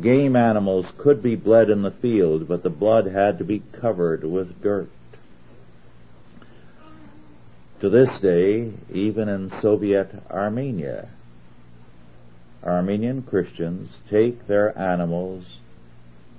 Game 0.00 0.36
animals 0.36 0.92
could 0.96 1.20
be 1.20 1.34
bled 1.34 1.68
in 1.68 1.82
the 1.82 1.90
field, 1.90 2.46
but 2.46 2.62
the 2.62 2.70
blood 2.70 3.06
had 3.06 3.38
to 3.38 3.44
be 3.44 3.64
covered 3.72 4.22
with 4.22 4.62
dirt. 4.62 4.88
To 7.80 7.90
this 7.90 8.20
day, 8.20 8.70
even 8.88 9.28
in 9.28 9.50
Soviet 9.50 10.14
Armenia, 10.30 11.08
Armenian 12.62 13.22
Christians 13.22 14.00
take 14.08 14.46
their 14.46 14.78
animals 14.78 15.58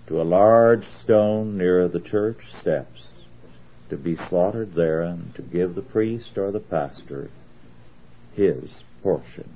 to 0.07 0.21
a 0.21 0.23
large 0.23 0.85
stone 0.85 1.57
near 1.57 1.89
the 1.89 1.99
church 1.99 2.53
steps 2.53 3.25
to 3.89 3.97
be 3.97 4.15
slaughtered 4.15 4.75
there 4.75 5.01
and 5.01 5.35
to 5.35 5.41
give 5.41 5.75
the 5.75 5.81
priest 5.81 6.37
or 6.37 6.53
the 6.53 6.61
pastor 6.61 7.29
his 8.39 8.83
portion. 9.03 9.49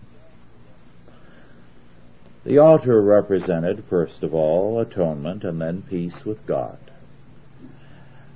The 2.46 2.58
altar 2.58 3.02
represented, 3.02 3.86
first 3.90 4.22
of 4.24 4.34
all, 4.34 4.78
atonement 4.80 5.46
and 5.46 5.62
then 5.62 5.84
peace 5.90 6.26
with 6.26 6.46
God. 6.46 6.78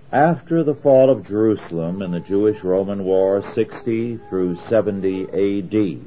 After 0.10 0.64
the 0.64 0.74
fall 0.74 1.10
of 1.10 1.26
Jerusalem 1.26 2.02
in 2.02 2.12
the 2.12 2.22
Jewish-Roman 2.22 3.04
War 3.04 3.44
60 3.54 4.18
through 4.30 4.56
70 4.70 5.24
AD, 5.24 6.00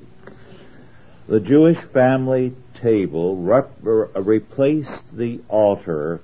the 1.28 1.40
Jewish 1.40 1.78
family 1.92 2.54
table 2.72 3.36
rep- 3.36 3.70
uh, 3.86 4.22
replaced 4.22 5.14
the 5.14 5.40
altar 5.48 6.22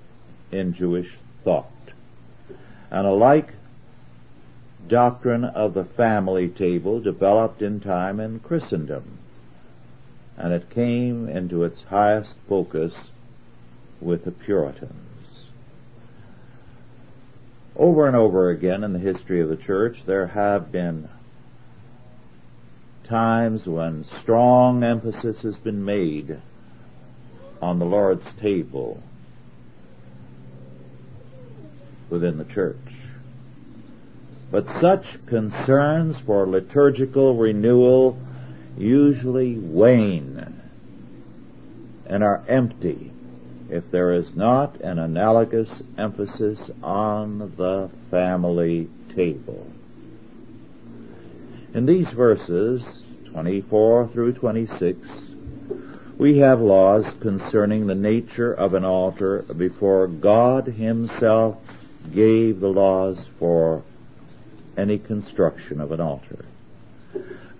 in 0.51 0.73
Jewish 0.73 1.19
thought. 1.45 1.67
And 2.91 3.07
a 3.07 3.13
like 3.13 3.53
doctrine 4.89 5.45
of 5.45 5.75
the 5.75 5.85
family 5.85 6.49
table 6.49 7.01
developed 7.01 7.63
in 7.63 7.81
time 7.81 8.21
in 8.21 8.41
Christendom. 8.41 9.19
And 10.37 10.53
it 10.53 10.71
came 10.71 11.29
into 11.29 11.65
its 11.65 11.85
highest 11.85 12.37
focus 12.49 13.11
with 14.01 14.25
the 14.25 14.33
Puritans. 14.33 15.49
Over 17.75 18.07
and 18.07 18.17
over 18.17 18.51
again 18.51 18.85
in 18.85 18.93
the 18.93 18.99
history 18.99 19.41
of 19.41 19.49
the 19.49 19.57
church, 19.57 19.99
there 20.07 20.29
have 20.29 20.73
been 20.73 21.09
times 23.05 23.67
when 23.67 24.05
strong 24.05 24.83
emphasis 24.83 25.43
has 25.43 25.57
been 25.59 25.85
made 25.85 26.41
on 27.61 27.79
the 27.79 27.85
Lord's 27.85 28.35
table 28.41 29.03
within 32.11 32.37
the 32.37 32.45
church. 32.45 32.77
But 34.51 34.67
such 34.81 35.19
concerns 35.27 36.21
for 36.21 36.47
liturgical 36.47 37.37
renewal 37.37 38.17
usually 38.79 39.59
wane 39.59 40.63
and 42.07 42.23
are 42.23 42.45
empty 42.49 43.13
if 43.69 43.91
there 43.91 44.13
is 44.13 44.37
not 44.37 44.81
an 44.81 44.99
analogous 44.99 45.83
emphasis 45.99 46.71
on 46.83 47.39
the 47.57 47.91
family 48.11 48.89
table. 49.15 49.67
In 51.75 51.85
these 51.85 52.11
verses, 52.11 53.03
24 53.33 54.09
through 54.09 54.35
26, 54.35 55.35
we 56.17 56.39
have 56.39 56.61
laws 56.61 57.13
concerning 57.21 57.87
the 57.87 57.95
nature 57.95 58.55
of 58.55 58.75
an 58.75 58.85
altar 58.85 59.45
before 59.59 60.07
God 60.07 60.67
himself 60.67 61.57
gave 62.15 62.61
the 62.61 62.69
laws 62.69 63.29
for 63.39 63.83
any 64.77 64.99
construction 64.99 65.81
of 65.81 65.93
an 65.93 66.01
altar. 66.01 66.45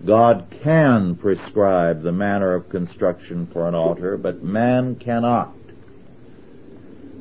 God 0.05 0.47
can 0.63 1.17
prescribe 1.17 2.03
the 2.03 2.13
manner 2.13 2.55
of 2.55 2.69
construction 2.69 3.47
for 3.53 3.67
an 3.67 3.75
altar, 3.75 4.17
but 4.17 4.43
man 4.43 4.97
cannot. 4.97 5.55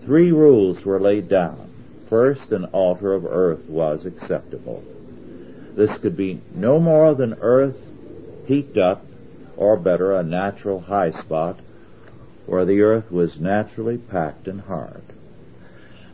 Three 0.04 0.32
rules 0.32 0.86
were 0.86 1.00
laid 1.00 1.30
down. 1.30 1.72
First, 2.10 2.52
an 2.52 2.66
altar 2.66 3.14
of 3.14 3.26
earth 3.26 3.68
was 3.68 4.06
acceptable. 4.06 4.84
This 5.76 5.98
could 5.98 6.16
be 6.16 6.42
no 6.54 6.80
more 6.80 7.16
than 7.16 7.38
earth 7.42 7.78
heaped 8.46 8.78
up, 8.78 9.04
or 9.58 9.78
better, 9.78 10.14
a 10.14 10.24
natural 10.24 10.82
high 10.82 11.12
spot 11.12 11.60
where 12.46 12.66
the 12.66 12.82
earth 12.82 13.12
was 13.12 13.40
naturally 13.40 13.98
packed 13.98 14.48
and 14.48 14.62
hard. 14.62 15.02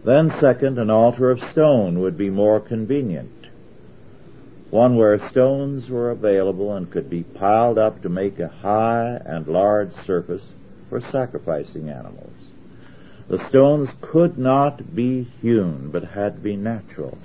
Then 0.06 0.32
second, 0.39 0.80
an 0.80 0.89
altar 0.89 1.30
of 1.30 1.39
stone 1.39 2.00
would 2.00 2.17
be 2.17 2.30
more 2.30 2.60
convenient. 2.60 3.41
One 4.72 4.96
where 4.96 5.20
stones 5.20 5.90
were 5.90 6.12
available 6.12 6.74
and 6.74 6.90
could 6.90 7.10
be 7.10 7.24
piled 7.24 7.78
up 7.78 8.02
to 8.04 8.10
make 8.10 8.40
a 8.40 8.48
high 8.48 9.22
and 9.26 9.46
large 9.46 9.92
surface 9.92 10.54
for 10.90 11.02
sacrificing 11.02 11.90
animals. 11.90 12.48
The 13.28 13.38
stones 13.50 13.90
could 14.00 14.38
not 14.38 14.96
be 14.96 15.24
hewn, 15.24 15.90
but 15.92 16.06
had 16.06 16.36
to 16.36 16.40
be 16.40 16.56
natural. 16.56 17.18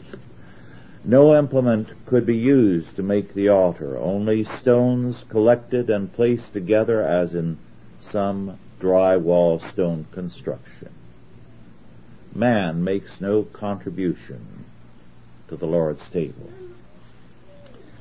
No 1.05 1.39
implement 1.39 1.91
could 2.05 2.27
be 2.27 2.37
used 2.37 2.97
to 2.97 3.05
make 3.05 3.33
the 3.33 3.49
altar, 3.49 3.97
only 3.97 4.43
stones 4.43 5.25
collected 5.29 5.89
and 5.89 6.13
placed 6.13 6.53
together 6.53 7.01
as 7.01 7.33
in 7.33 7.59
some 8.01 8.59
drywall 8.81 9.63
stone 9.71 10.09
construction. 10.11 10.91
Man 12.35 12.83
makes 12.83 13.21
no 13.21 13.45
contribution 13.45 14.65
to 15.47 15.57
the 15.57 15.67
Lord's 15.67 16.11
table. 16.11 16.51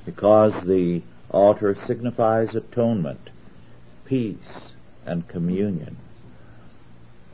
Because 0.05 0.65
the 0.65 1.01
altar 1.31 1.75
signifies 1.75 2.55
atonement, 2.55 3.31
peace, 4.05 4.73
and 5.05 5.27
communion 5.27 5.97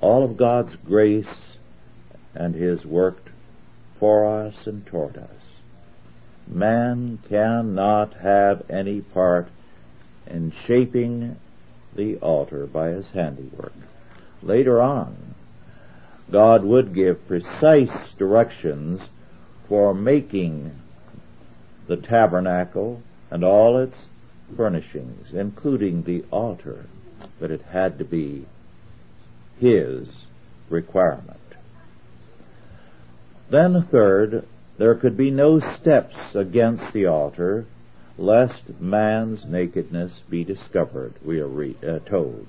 all 0.02 0.24
of 0.24 0.36
God's 0.36 0.76
grace 0.76 1.58
and 2.34 2.56
His 2.56 2.86
work 2.86 3.32
for 4.00 4.26
us 4.26 4.66
and 4.66 4.86
toward 4.86 5.16
us. 5.16 5.58
Man 6.48 7.20
cannot 7.30 8.16
have 8.16 8.64
any 8.70 9.02
part 9.02 9.48
in 10.26 10.52
shaping 10.52 11.38
the 11.96 12.18
altar 12.18 12.66
by 12.66 12.90
his 12.90 13.12
handiwork. 13.12 13.74
Later 14.42 14.82
on, 14.82 15.36
God 16.32 16.64
would 16.64 16.96
give 16.96 17.28
precise 17.28 18.14
directions 18.14 19.10
for 19.68 19.94
making 19.94 20.72
the 21.88 21.98
tabernacle 21.98 23.02
and 23.30 23.44
all 23.44 23.78
its 23.78 24.08
furnishings, 24.56 25.34
including 25.34 26.04
the 26.04 26.24
altar, 26.32 26.86
but 27.40 27.52
it 27.52 27.62
had 27.62 27.98
to 27.98 28.06
be 28.06 28.46
his 29.60 30.26
requirement. 30.70 31.38
Then 33.50 33.88
third, 33.92 34.48
there 34.78 34.96
could 34.96 35.18
be 35.18 35.32
no 35.32 35.60
steps 35.60 36.16
against 36.34 36.94
the 36.94 37.06
altar 37.06 37.66
lest 38.18 38.80
man's 38.80 39.46
nakedness 39.46 40.24
be 40.30 40.44
discovered, 40.44 41.14
we 41.24 41.40
are 41.40 41.48
re- 41.48 41.78
uh, 41.86 42.00
told. 42.00 42.48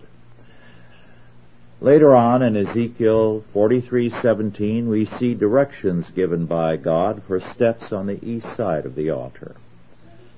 Later 1.83 2.15
on 2.15 2.43
in 2.43 2.57
Ezekiel 2.57 3.43
43:17 3.53 4.87
we 4.87 5.05
see 5.05 5.35
directions 5.35 6.13
given 6.13 6.47
by 6.47 6.77
God 6.77 7.25
for 7.27 7.41
steps 7.41 7.93
on 7.93 8.07
the 8.07 8.25
east 8.25 8.55
side 8.55 8.87
of 8.87 8.95
the 8.95 9.11
altar. 9.11 9.57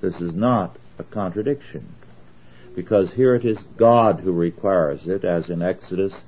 This 0.00 0.22
is 0.22 0.32
not 0.32 0.78
a 0.98 1.04
contradiction 1.04 1.84
because 2.74 3.12
here 3.12 3.34
it 3.34 3.44
is 3.44 3.62
God 3.76 4.20
who 4.20 4.32
requires 4.32 5.06
it 5.06 5.22
as 5.22 5.50
in 5.50 5.60
Exodus 5.60 6.24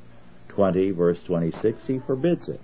20, 0.49 0.91
verse 0.91 1.23
26, 1.23 1.87
he 1.87 1.99
forbids 1.99 2.51
it. 2.51 2.61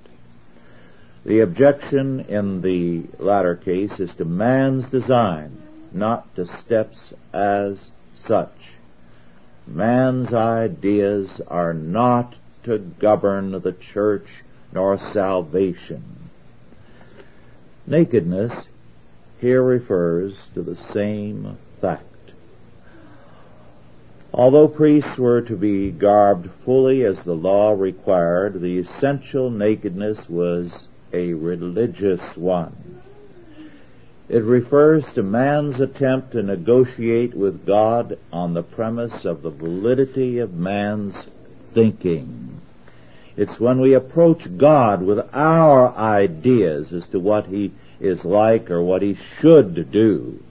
The 1.25 1.41
objection 1.41 2.21
in 2.21 2.61
the 2.61 3.05
latter 3.19 3.57
case 3.57 3.99
is 3.99 4.15
to 4.17 4.27
man's 4.27 4.91
design, 4.91 5.57
not 5.91 6.35
to 6.35 6.47
steps 6.47 7.15
as 7.33 7.89
such. 8.15 8.73
Man's 9.67 10.35
ideas 10.35 11.41
are 11.49 11.73
not 11.73 12.37
to 12.65 12.79
govern 12.79 13.53
the 13.53 13.73
church 13.73 14.45
nor 14.73 14.99
salvation. 14.99 16.03
Nakedness 17.87 18.67
here 19.39 19.63
refers 19.63 20.47
to 20.55 20.63
the 20.63 20.77
same 20.77 21.57
fact. 21.81 22.05
Although 24.33 24.69
priests 24.69 25.19
were 25.19 25.43
to 25.43 25.57
be 25.57 25.91
garbed 25.91 26.49
fully 26.65 27.05
as 27.05 27.23
the 27.25 27.35
law 27.35 27.73
required, 27.73 28.61
the 28.61 28.79
essential 28.79 29.51
nakedness 29.51 30.27
was 30.29 30.89
a 31.13 31.35
religious 31.35 32.37
one. 32.37 33.03
It 34.29 34.45
refers 34.45 35.05
to 35.15 35.23
man's 35.23 35.81
attempt 35.81 36.33
to 36.33 36.43
negotiate 36.43 37.35
with 37.35 37.67
God 37.67 38.19
on 38.33 38.55
the 38.55 38.63
premise 38.63 39.27
of 39.27 39.43
the 39.43 39.51
validity 39.51 40.39
of 40.39 40.55
man's 40.55 41.27
thinking. 41.75 42.52
It's 43.37 43.59
when 43.59 43.81
we 43.81 43.95
approach 43.95 44.47
God 44.59 45.03
with 45.03 45.19
our 45.33 45.95
ideas 45.95 46.93
as 46.93 47.09
to 47.09 47.19
what 47.19 47.47
He 47.47 47.73
is 48.01 48.25
like 48.25 48.71
or 48.71 48.83
what 48.83 49.03
He 49.03 49.15
should 49.15 49.91
do. 49.91 50.43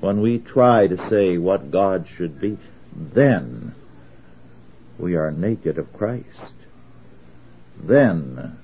When 0.00 0.20
we 0.20 0.38
try 0.38 0.86
to 0.86 1.08
say 1.08 1.38
what 1.38 1.70
God 1.70 2.08
should 2.08 2.40
be, 2.40 2.58
then 2.94 3.74
we 4.98 5.14
are 5.14 5.30
naked 5.30 5.78
of 5.78 5.92
Christ. 5.92 6.54
Then 7.82 8.58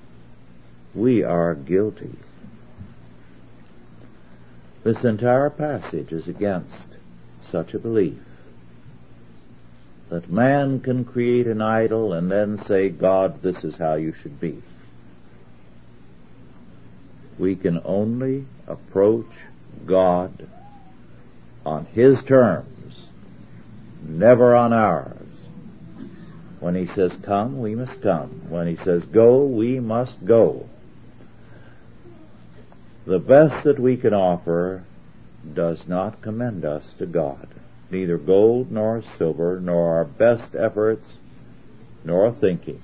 we 0.94 1.22
are 1.22 1.54
guilty. 1.54 2.16
This 4.82 5.04
entire 5.04 5.50
passage 5.50 6.12
is 6.12 6.28
against 6.28 6.96
such 7.40 7.74
a 7.74 7.78
belief 7.78 8.27
that 10.10 10.30
man 10.30 10.80
can 10.80 11.04
create 11.04 11.46
an 11.46 11.60
idol 11.60 12.12
and 12.14 12.30
then 12.30 12.56
say, 12.56 12.88
God, 12.88 13.42
this 13.42 13.62
is 13.62 13.76
how 13.76 13.94
you 13.94 14.12
should 14.12 14.40
be. 14.40 14.62
We 17.38 17.56
can 17.56 17.80
only 17.84 18.46
approach 18.66 19.30
God 19.86 20.48
on 21.64 21.84
His 21.86 22.22
terms, 22.24 23.10
never 24.02 24.56
on 24.56 24.72
ours. 24.72 25.14
When 26.58 26.74
He 26.74 26.86
says 26.86 27.16
come, 27.24 27.60
we 27.60 27.74
must 27.74 28.02
come. 28.02 28.46
When 28.48 28.66
He 28.66 28.76
says 28.76 29.04
go, 29.04 29.44
we 29.44 29.78
must 29.78 30.24
go. 30.24 30.68
The 33.06 33.18
best 33.18 33.64
that 33.64 33.78
we 33.78 33.96
can 33.96 34.14
offer 34.14 34.84
does 35.54 35.86
not 35.86 36.20
commend 36.22 36.64
us 36.64 36.94
to 36.98 37.06
God 37.06 37.48
neither 37.90 38.18
gold 38.18 38.70
nor 38.70 39.02
silver, 39.02 39.60
nor 39.60 39.96
our 39.96 40.04
best 40.04 40.54
efforts, 40.54 41.18
nor 42.04 42.32
thinking. 42.32 42.80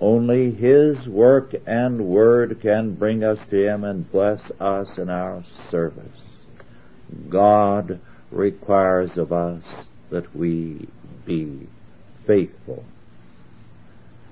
Only 0.00 0.50
His 0.50 1.08
work 1.08 1.54
and 1.66 2.06
word 2.06 2.60
can 2.60 2.94
bring 2.94 3.22
us 3.22 3.46
to 3.48 3.56
Him 3.56 3.84
and 3.84 4.10
bless 4.10 4.50
us 4.60 4.98
in 4.98 5.10
our 5.10 5.42
service. 5.70 6.44
God 7.28 8.00
requires 8.30 9.18
of 9.18 9.32
us 9.32 9.88
that 10.10 10.34
we 10.34 10.88
be 11.26 11.66
faithful. 12.26 12.84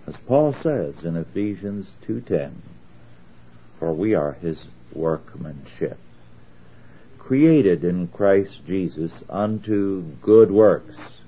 As 0.07 0.17
Paul 0.17 0.55
says 0.55 1.05
in 1.05 1.17
Ephesians 1.17 1.93
2.10, 2.07 2.53
for 3.79 3.93
we 3.93 4.15
are 4.15 4.33
His 4.33 4.69
workmanship 4.95 5.99
created 7.29 7.85
in 7.85 8.09
Christ 8.09 8.59
Jesus 8.67 9.23
unto 9.29 10.01
good 10.23 10.51
works, 10.51 11.21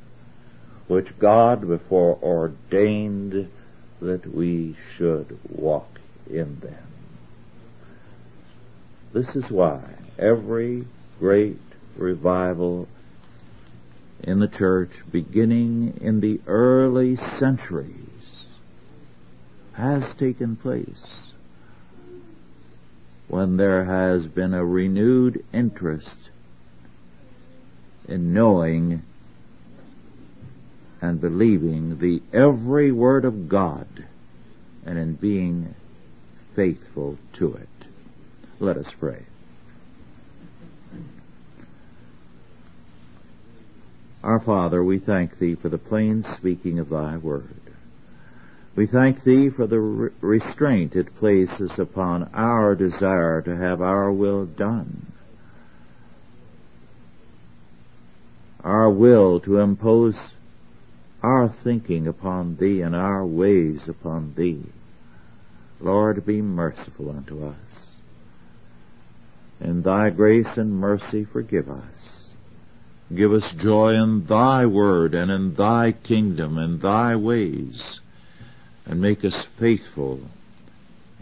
which 0.88 1.18
God 1.18 1.68
before 1.68 2.18
ordained 2.22 3.50
that 4.00 4.34
we 4.34 4.74
should 4.96 5.38
walk 5.50 6.00
in 6.26 6.58
them. 6.60 6.86
This 9.12 9.36
is 9.36 9.50
why 9.50 9.92
every 10.18 10.86
great 11.18 11.60
revival 11.98 12.88
in 14.22 14.40
the 14.40 14.48
church, 14.48 14.92
beginning 15.12 15.98
in 16.00 16.20
the 16.20 16.40
early 16.46 17.16
centuries, 17.16 18.54
has 19.74 20.14
taken 20.14 20.56
place 20.56 21.29
when 23.30 23.56
there 23.56 23.84
has 23.84 24.26
been 24.26 24.52
a 24.52 24.64
renewed 24.64 25.44
interest 25.52 26.30
in 28.08 28.34
knowing 28.34 29.00
and 31.00 31.20
believing 31.20 31.96
the 32.00 32.20
every 32.32 32.90
word 32.90 33.24
of 33.24 33.48
God 33.48 33.86
and 34.84 34.98
in 34.98 35.14
being 35.14 35.72
faithful 36.56 37.16
to 37.34 37.54
it. 37.54 37.68
Let 38.58 38.76
us 38.76 38.92
pray. 38.98 39.22
Our 44.24 44.40
Father, 44.40 44.82
we 44.82 44.98
thank 44.98 45.38
Thee 45.38 45.54
for 45.54 45.68
the 45.68 45.78
plain 45.78 46.24
speaking 46.24 46.80
of 46.80 46.90
Thy 46.90 47.16
word. 47.16 47.59
We 48.76 48.86
thank 48.86 49.24
Thee 49.24 49.50
for 49.50 49.66
the 49.66 49.80
re- 49.80 50.10
restraint 50.20 50.94
it 50.94 51.14
places 51.16 51.78
upon 51.78 52.30
our 52.32 52.74
desire 52.76 53.42
to 53.42 53.56
have 53.56 53.80
our 53.80 54.12
will 54.12 54.46
done. 54.46 55.12
Our 58.62 58.90
will 58.90 59.40
to 59.40 59.58
impose 59.58 60.34
our 61.22 61.48
thinking 61.48 62.06
upon 62.06 62.56
Thee 62.56 62.82
and 62.82 62.94
our 62.94 63.26
ways 63.26 63.88
upon 63.88 64.34
Thee. 64.36 64.64
Lord, 65.80 66.24
be 66.24 66.40
merciful 66.40 67.10
unto 67.10 67.44
us. 67.44 67.92
In 69.60 69.82
Thy 69.82 70.10
grace 70.10 70.56
and 70.56 70.72
mercy 70.72 71.24
forgive 71.24 71.68
us. 71.68 72.30
Give 73.14 73.32
us 73.32 73.52
joy 73.54 73.94
in 73.94 74.26
Thy 74.26 74.66
word 74.66 75.14
and 75.14 75.30
in 75.30 75.54
Thy 75.54 75.92
kingdom 75.92 76.56
and 76.56 76.80
Thy 76.80 77.16
ways 77.16 78.00
and 78.90 79.00
make 79.00 79.24
us 79.24 79.46
faithful 79.56 80.20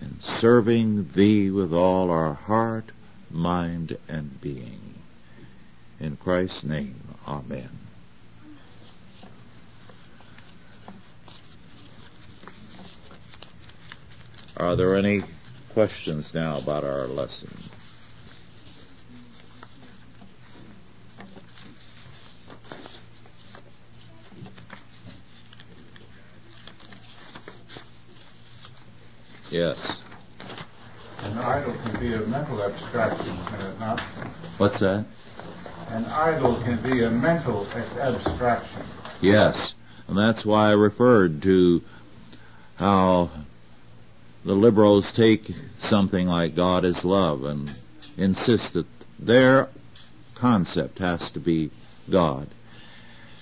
in 0.00 0.16
serving 0.40 1.06
Thee 1.14 1.50
with 1.50 1.74
all 1.74 2.10
our 2.10 2.32
heart, 2.32 2.92
mind, 3.30 3.98
and 4.08 4.40
being. 4.40 4.94
In 6.00 6.16
Christ's 6.16 6.64
name, 6.64 6.96
Amen. 7.26 7.68
Are 14.56 14.74
there 14.74 14.96
any 14.96 15.22
questions 15.74 16.32
now 16.32 16.58
about 16.58 16.84
our 16.84 17.06
lesson? 17.06 17.67
Yes. 29.50 30.02
An 31.20 31.38
idol 31.38 31.74
can 31.74 32.00
be 32.00 32.14
a 32.14 32.20
mental 32.20 32.62
abstraction, 32.62 33.36
can 33.46 33.60
it 33.60 33.80
not? 33.80 34.00
What's 34.58 34.78
that? 34.80 35.06
An 35.88 36.04
idol 36.04 36.62
can 36.62 36.82
be 36.82 37.02
a 37.02 37.10
mental 37.10 37.66
abstraction. 37.72 38.84
Yes. 39.20 39.74
And 40.06 40.16
that's 40.16 40.44
why 40.44 40.68
I 40.68 40.72
referred 40.72 41.42
to 41.42 41.82
how 42.76 43.30
the 44.44 44.54
liberals 44.54 45.12
take 45.12 45.50
something 45.78 46.26
like 46.26 46.54
God 46.54 46.84
is 46.84 47.04
love 47.04 47.44
and 47.44 47.70
insist 48.16 48.74
that 48.74 48.86
their 49.18 49.68
concept 50.34 50.98
has 50.98 51.30
to 51.32 51.40
be 51.40 51.70
God. 52.10 52.48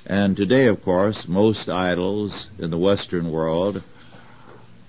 And 0.07 0.37
today, 0.37 0.67
of 0.67 0.83
course, 0.83 1.27
most 1.29 1.69
idols 1.69 2.49
in 2.59 2.71
the 2.71 2.79
Western 2.79 3.31
world 3.31 3.83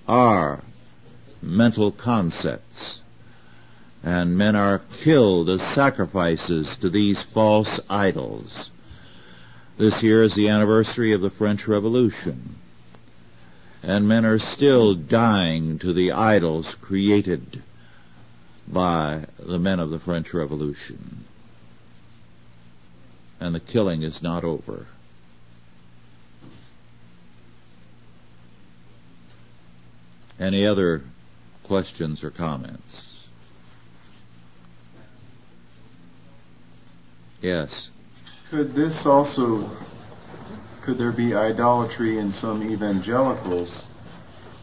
are 0.08 0.64
mental 1.42 1.92
concepts. 1.92 3.00
And 4.04 4.38
men 4.38 4.56
are 4.56 4.82
killed 5.04 5.50
as 5.50 5.60
sacrifices 5.76 6.78
to 6.82 6.90
these 6.90 7.24
false 7.34 7.80
idols. 7.90 8.70
This 9.78 10.02
year 10.02 10.24
is 10.24 10.36
the 10.36 10.50
anniversary 10.50 11.14
of 11.14 11.22
the 11.22 11.30
French 11.30 11.68
Revolution. 11.68 12.56
And 13.84 14.08
men 14.08 14.26
are 14.26 14.40
still 14.40 14.96
dying 14.96 15.80
to 15.80 15.94
the 15.94 16.12
idols 16.12 16.76
created 16.82 17.64
by 18.68 19.26
the 19.40 19.60
men 19.60 19.80
of 19.80 19.90
the 19.90 20.00
French 20.00 20.34
Revolution. 20.34 21.26
And 23.40 23.54
the 23.54 23.60
killing 23.60 24.02
is 24.02 24.22
not 24.22 24.44
over. 24.44 24.88
Any 30.40 30.68
other 30.68 31.04
questions 31.68 32.24
or 32.24 32.32
comments? 32.32 33.12
Yes. 37.42 37.90
Could 38.50 38.74
this 38.74 38.98
also, 39.06 39.78
could 40.84 40.98
there 40.98 41.12
be 41.12 41.34
idolatry 41.34 42.18
in 42.18 42.32
some 42.32 42.64
evangelicals 42.64 43.84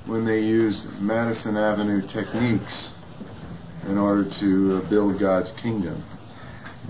when 0.07 0.25
they 0.27 0.41
use 0.41 0.87
Madison 0.99 1.57
Avenue 1.57 2.01
techniques 2.09 2.91
in 3.87 3.99
order 3.99 4.25
to 4.41 4.83
uh, 4.83 4.91
build 4.91 5.21
God's 5.21 5.53
kingdom? 5.63 6.03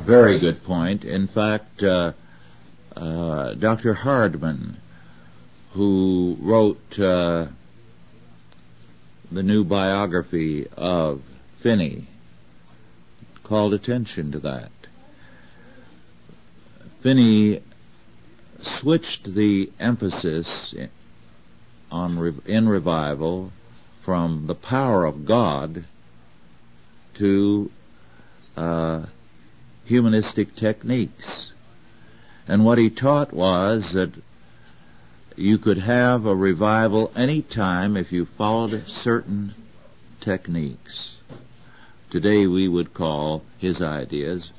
Very 0.07 0.40
good 0.40 0.62
point. 0.64 1.05
In 1.05 1.29
fact, 1.29 1.83
uh, 1.83 2.12
uh, 2.96 3.55
Dr. 3.55 3.94
Hardman, 3.94 4.77
who 5.72 6.37
wrote 6.40 6.98
uh, 6.98 7.48
the 9.35 9.42
new 9.42 9.64
biography 9.64 10.66
of 10.77 11.20
Finney 11.61 12.09
called 13.42 13.75
attention 13.75 14.31
to 14.33 14.38
that. 14.38 14.70
Finney 17.03 17.62
switched 18.62 19.35
the 19.35 19.70
emphasis 19.81 20.75
on 21.90 22.42
in 22.47 22.68
revival 22.68 23.53
from 24.05 24.47
the 24.47 24.55
power 24.55 25.05
of 25.05 25.27
God 25.27 25.85
to 27.18 27.70
uh, 28.57 29.07
humanistic 29.85 30.55
techniques. 30.55 31.53
And 32.47 32.64
what 32.64 32.79
he 32.79 32.88
taught 32.88 33.33
was 33.33 33.92
that 33.94 34.12
you 35.37 35.59
could 35.59 35.79
have 35.79 36.27
a 36.27 36.35
revival 36.35 37.12
any 37.16 37.42
time 37.42 37.97
if 37.97 38.12
you 38.12 38.27
followed 38.38 38.85
certain 38.87 39.55
techniques. 40.20 41.16
Today 42.11 42.47
we 42.47 42.68
would 42.68 42.94
call 42.94 43.42
his 43.59 43.83
ideas 43.83 44.53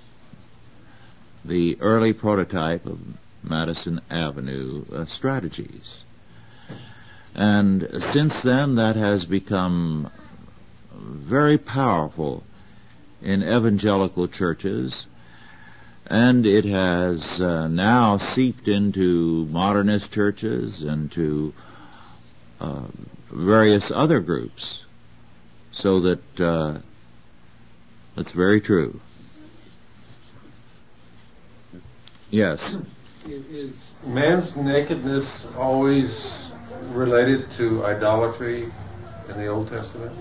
the 1.46 1.78
early 1.80 2.12
prototype 2.12 2.86
of 2.86 3.00
Madison 3.44 4.02
Avenue 4.10 4.84
uh, 4.92 5.06
strategies. 5.06 6.04
And 7.34 7.88
since 8.14 8.34
then 8.44 8.76
that 8.76 8.96
has 8.96 9.26
become 9.26 10.12
very 10.94 11.58
powerful 11.58 12.44
in 13.22 13.44
evangelical 13.44 14.28
churches 14.28 15.06
and 16.08 16.46
it 16.46 16.66
has 16.66 17.42
uh, 17.42 17.68
now 17.68 18.20
seeped 18.34 18.68
into 18.68 19.46
modernist 19.50 20.12
churches 20.12 20.82
and 20.82 21.12
to 21.12 21.54
uh, 22.60 22.88
various 23.34 23.84
other 23.94 24.20
groups. 24.20 24.86
So 25.72 26.00
that 26.02 26.40
uh, 26.40 26.80
that's 28.16 28.32
very 28.32 28.62
true. 28.62 29.00
Yes. 32.30 32.76
Is 33.26 33.92
man's 34.06 34.56
nakedness 34.56 35.26
always 35.58 36.10
related 36.90 37.50
to 37.58 37.84
idolatry 37.84 38.72
in 39.30 39.38
the 39.38 39.48
Old 39.48 39.70
Testament? 39.70 40.16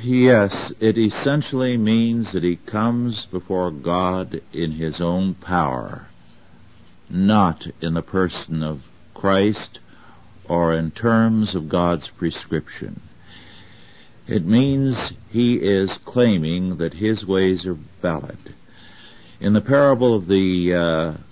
Yes, 0.00 0.72
it 0.80 0.98
essentially 0.98 1.76
means 1.76 2.32
that 2.32 2.42
he 2.42 2.56
comes 2.56 3.26
before 3.30 3.70
God 3.70 4.40
in 4.52 4.72
his 4.72 5.00
own 5.00 5.34
power, 5.34 6.08
not 7.08 7.66
in 7.80 7.94
the 7.94 8.02
person 8.02 8.62
of 8.62 8.80
Christ 9.14 9.78
or 10.48 10.74
in 10.74 10.90
terms 10.90 11.54
of 11.54 11.68
God's 11.68 12.10
prescription. 12.18 13.00
It 14.26 14.44
means 14.44 15.12
he 15.30 15.54
is 15.54 15.98
claiming 16.04 16.78
that 16.78 16.94
his 16.94 17.24
ways 17.24 17.66
are 17.66 17.78
valid. 18.00 18.54
In 19.40 19.52
the 19.52 19.60
parable 19.60 20.14
of 20.14 20.26
the 20.26 20.74
uh, 20.74 21.22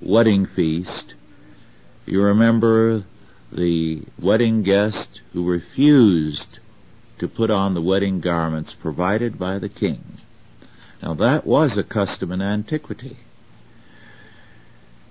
wedding 0.00 0.46
feast, 0.46 1.14
you 2.06 2.22
remember 2.22 3.04
the 3.52 4.04
wedding 4.22 4.62
guest 4.62 5.20
who 5.32 5.46
refused 5.46 6.59
to 7.20 7.28
put 7.28 7.50
on 7.50 7.74
the 7.74 7.82
wedding 7.82 8.20
garments 8.20 8.74
provided 8.80 9.38
by 9.38 9.58
the 9.58 9.68
king. 9.68 10.18
Now 11.02 11.14
that 11.14 11.46
was 11.46 11.78
a 11.78 11.84
custom 11.84 12.32
in 12.32 12.42
antiquity. 12.42 13.18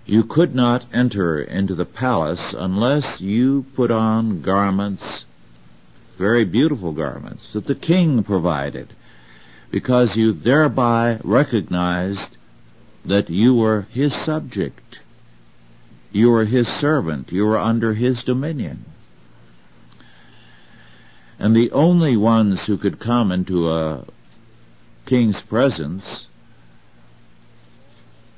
You 0.05 0.23
could 0.23 0.55
not 0.55 0.85
enter 0.93 1.39
into 1.39 1.75
the 1.75 1.85
palace 1.85 2.53
unless 2.57 3.21
you 3.21 3.65
put 3.75 3.91
on 3.91 4.41
garments, 4.41 5.25
very 6.17 6.45
beautiful 6.45 6.93
garments, 6.93 7.47
that 7.53 7.67
the 7.67 7.75
king 7.75 8.23
provided, 8.23 8.95
because 9.71 10.15
you 10.15 10.33
thereby 10.33 11.19
recognized 11.23 12.37
that 13.05 13.29
you 13.29 13.53
were 13.53 13.83
his 13.91 14.13
subject. 14.25 14.97
You 16.11 16.29
were 16.29 16.45
his 16.45 16.67
servant. 16.79 17.31
You 17.31 17.43
were 17.43 17.59
under 17.59 17.93
his 17.93 18.23
dominion. 18.23 18.85
And 21.39 21.55
the 21.55 21.71
only 21.71 22.17
ones 22.17 22.59
who 22.67 22.77
could 22.77 22.99
come 22.99 23.31
into 23.31 23.69
a 23.69 24.05
king's 25.05 25.41
presence 25.47 26.27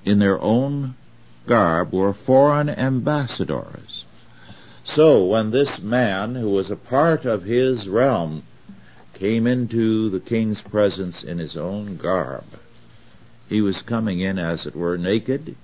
in 0.05 0.19
their 0.19 0.39
own 0.39 0.95
garb 1.47 1.91
were 1.91 2.13
foreign 2.13 2.69
ambassadors. 2.69 4.05
So 4.83 5.25
when 5.25 5.51
this 5.51 5.79
man, 5.81 6.35
who 6.35 6.51
was 6.51 6.69
a 6.69 6.75
part 6.75 7.25
of 7.25 7.43
his 7.43 7.87
realm, 7.87 8.43
came 9.17 9.47
into 9.47 10.09
the 10.09 10.19
king's 10.19 10.61
presence 10.61 11.23
in 11.23 11.39
his 11.39 11.57
own 11.57 11.97
garb, 11.97 12.45
he 13.47 13.61
was 13.61 13.81
coming 13.87 14.19
in, 14.19 14.39
as 14.39 14.65
it 14.65 14.75
were, 14.75 14.97
naked. 14.97 15.55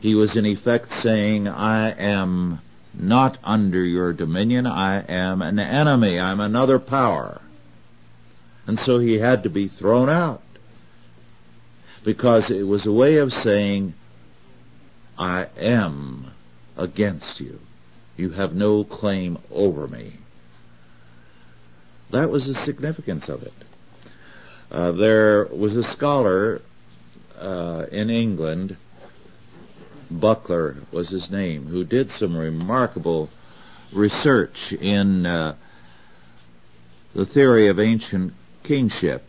He 0.00 0.14
was 0.14 0.36
in 0.36 0.46
effect 0.46 0.86
saying, 1.02 1.48
I 1.48 1.90
am 1.90 2.60
not 2.98 3.38
under 3.44 3.84
your 3.84 4.12
dominion. 4.12 4.66
I 4.66 5.04
am 5.08 5.42
an 5.42 5.58
enemy. 5.58 6.18
I'm 6.18 6.40
another 6.40 6.78
power. 6.78 7.40
And 8.66 8.78
so 8.80 8.98
he 8.98 9.18
had 9.18 9.42
to 9.44 9.50
be 9.50 9.68
thrown 9.68 10.08
out. 10.08 10.42
Because 12.04 12.50
it 12.50 12.62
was 12.62 12.86
a 12.86 12.92
way 12.92 13.16
of 13.16 13.30
saying, 13.30 13.94
I 15.18 15.48
am 15.58 16.32
against 16.76 17.40
you. 17.40 17.58
You 18.16 18.30
have 18.30 18.52
no 18.52 18.84
claim 18.84 19.38
over 19.50 19.86
me. 19.88 20.18
That 22.12 22.30
was 22.30 22.46
the 22.46 22.64
significance 22.64 23.28
of 23.28 23.42
it. 23.42 23.52
Uh, 24.70 24.92
there 24.92 25.46
was 25.46 25.76
a 25.76 25.94
scholar 25.94 26.60
uh, 27.36 27.86
in 27.90 28.10
England, 28.10 28.76
Buckler 30.10 30.76
was 30.92 31.08
his 31.08 31.30
name, 31.30 31.66
who 31.66 31.84
did 31.84 32.10
some 32.10 32.36
remarkable 32.36 33.28
research 33.92 34.72
in 34.80 35.26
uh, 35.26 35.56
the 37.14 37.26
theory 37.26 37.68
of 37.68 37.78
ancient 37.78 38.32
kingship. 38.64 39.22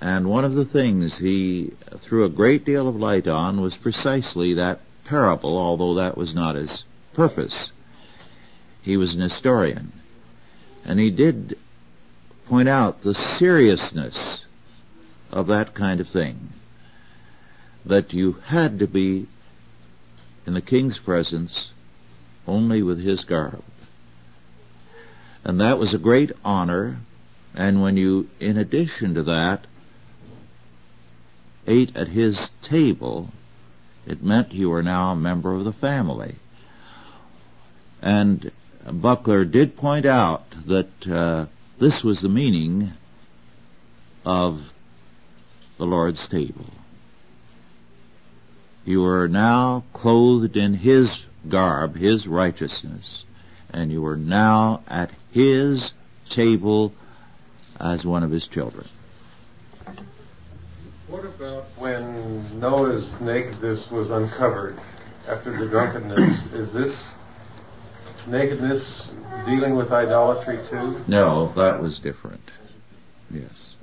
And 0.00 0.28
one 0.28 0.44
of 0.44 0.54
the 0.54 0.64
things 0.64 1.16
he 1.18 1.72
threw 2.08 2.24
a 2.24 2.30
great 2.30 2.64
deal 2.64 2.88
of 2.88 2.94
light 2.94 3.26
on 3.26 3.60
was 3.60 3.76
precisely 3.82 4.54
that 4.54 4.80
parable, 5.04 5.56
although 5.56 5.94
that 5.94 6.16
was 6.16 6.34
not 6.34 6.54
his 6.54 6.84
purpose. 7.14 7.70
He 8.82 8.96
was 8.96 9.14
an 9.14 9.20
historian. 9.20 9.92
And 10.84 11.00
he 11.00 11.10
did 11.10 11.56
point 12.48 12.68
out 12.68 13.02
the 13.02 13.14
seriousness 13.38 14.44
of 15.30 15.48
that 15.48 15.74
kind 15.74 16.00
of 16.00 16.08
thing. 16.08 16.50
That 17.84 18.12
you 18.12 18.32
had 18.32 18.78
to 18.78 18.86
be 18.86 19.28
in 20.48 20.54
the 20.54 20.62
king's 20.62 20.98
presence 21.04 21.72
only 22.46 22.82
with 22.82 22.98
his 22.98 23.22
garb. 23.24 23.62
And 25.44 25.60
that 25.60 25.76
was 25.76 25.92
a 25.92 25.98
great 25.98 26.32
honor, 26.42 27.00
and 27.54 27.82
when 27.82 27.98
you, 27.98 28.28
in 28.40 28.56
addition 28.56 29.12
to 29.12 29.24
that, 29.24 29.66
ate 31.66 31.94
at 31.94 32.08
his 32.08 32.40
table, 32.68 33.28
it 34.06 34.22
meant 34.22 34.52
you 34.52 34.70
were 34.70 34.82
now 34.82 35.10
a 35.10 35.16
member 35.16 35.54
of 35.54 35.66
the 35.66 35.72
family. 35.74 36.36
And 38.00 38.50
Buckler 38.90 39.44
did 39.44 39.76
point 39.76 40.06
out 40.06 40.44
that 40.66 41.12
uh, 41.12 41.46
this 41.78 42.00
was 42.02 42.22
the 42.22 42.30
meaning 42.30 42.94
of 44.24 44.60
the 45.76 45.84
Lord's 45.84 46.26
table. 46.30 46.70
You 48.88 49.04
are 49.04 49.28
now 49.28 49.84
clothed 49.92 50.56
in 50.56 50.72
His 50.72 51.14
garb, 51.46 51.94
His 51.94 52.26
righteousness, 52.26 53.22
and 53.68 53.92
you 53.92 54.06
are 54.06 54.16
now 54.16 54.82
at 54.86 55.10
His 55.30 55.92
table 56.34 56.94
as 57.78 58.06
one 58.06 58.22
of 58.22 58.30
His 58.30 58.48
children. 58.48 58.88
What 61.06 61.26
about 61.26 61.64
when 61.76 62.58
Noah's 62.58 63.06
nakedness 63.20 63.88
was 63.92 64.08
uncovered 64.10 64.78
after 65.26 65.52
the 65.52 65.68
drunkenness? 65.68 66.46
Is 66.54 66.72
this 66.72 67.12
nakedness 68.26 69.10
dealing 69.44 69.76
with 69.76 69.92
idolatry 69.92 70.66
too? 70.70 71.04
No, 71.06 71.52
that 71.56 71.82
was 71.82 72.00
different. 72.02 72.40
Yes. 73.30 73.74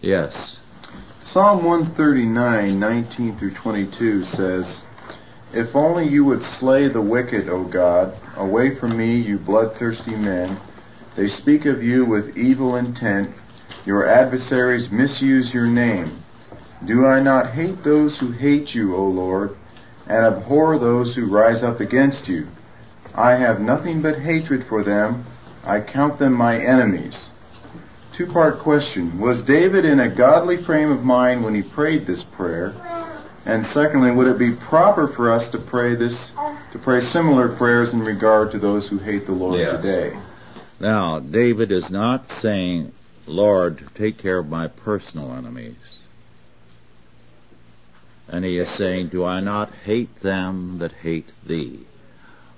Yes. 0.00 0.56
Psalm 1.34 1.64
139, 1.64 2.78
19 2.78 3.36
through 3.36 3.54
22 3.54 4.22
says, 4.36 4.84
If 5.52 5.74
only 5.74 6.06
you 6.06 6.24
would 6.24 6.44
slay 6.60 6.88
the 6.88 7.02
wicked, 7.02 7.48
O 7.48 7.64
God, 7.64 8.14
away 8.36 8.78
from 8.78 8.96
me, 8.96 9.20
you 9.20 9.38
bloodthirsty 9.38 10.14
men. 10.14 10.60
They 11.16 11.26
speak 11.26 11.66
of 11.66 11.82
you 11.82 12.06
with 12.06 12.36
evil 12.36 12.76
intent. 12.76 13.34
Your 13.84 14.06
adversaries 14.08 14.92
misuse 14.92 15.52
your 15.52 15.66
name. 15.66 16.22
Do 16.86 17.04
I 17.04 17.18
not 17.18 17.52
hate 17.52 17.82
those 17.82 18.16
who 18.20 18.30
hate 18.30 18.68
you, 18.72 18.94
O 18.94 19.04
Lord? 19.04 19.56
and 20.06 20.24
abhor 20.24 20.78
those 20.78 21.16
who 21.16 21.28
rise 21.28 21.64
up 21.64 21.80
against 21.80 22.28
you. 22.28 22.46
I 23.12 23.32
have 23.32 23.60
nothing 23.60 24.02
but 24.02 24.20
hatred 24.20 24.66
for 24.68 24.84
them. 24.84 25.26
I 25.64 25.80
count 25.80 26.20
them 26.20 26.34
my 26.34 26.60
enemies. 26.60 27.16
Two 28.16 28.26
part 28.26 28.60
question. 28.62 29.18
Was 29.20 29.42
David 29.44 29.84
in 29.84 30.00
a 30.00 30.14
godly 30.14 30.62
frame 30.64 30.90
of 30.90 31.00
mind 31.00 31.44
when 31.44 31.54
he 31.54 31.62
prayed 31.62 32.06
this 32.06 32.22
prayer? 32.36 32.72
And 33.46 33.66
secondly, 33.66 34.10
would 34.10 34.26
it 34.26 34.38
be 34.38 34.56
proper 34.68 35.12
for 35.14 35.30
us 35.30 35.50
to 35.52 35.58
pray 35.70 35.94
this, 35.94 36.14
to 36.72 36.78
pray 36.82 37.00
similar 37.00 37.54
prayers 37.56 37.90
in 37.92 38.00
regard 38.00 38.50
to 38.52 38.58
those 38.58 38.88
who 38.88 38.98
hate 38.98 39.26
the 39.26 39.32
Lord 39.32 39.60
Yes. 39.60 39.82
today? 39.82 40.18
Now, 40.80 41.18
David 41.20 41.70
is 41.70 41.90
not 41.90 42.26
saying, 42.40 42.92
Lord, 43.26 43.82
take 43.96 44.18
care 44.18 44.38
of 44.38 44.46
my 44.46 44.68
personal 44.68 45.34
enemies. 45.34 45.76
And 48.28 48.44
he 48.44 48.58
is 48.58 48.74
saying, 48.78 49.08
Do 49.08 49.24
I 49.24 49.40
not 49.40 49.70
hate 49.84 50.22
them 50.22 50.78
that 50.78 50.92
hate 50.92 51.30
thee? 51.46 51.86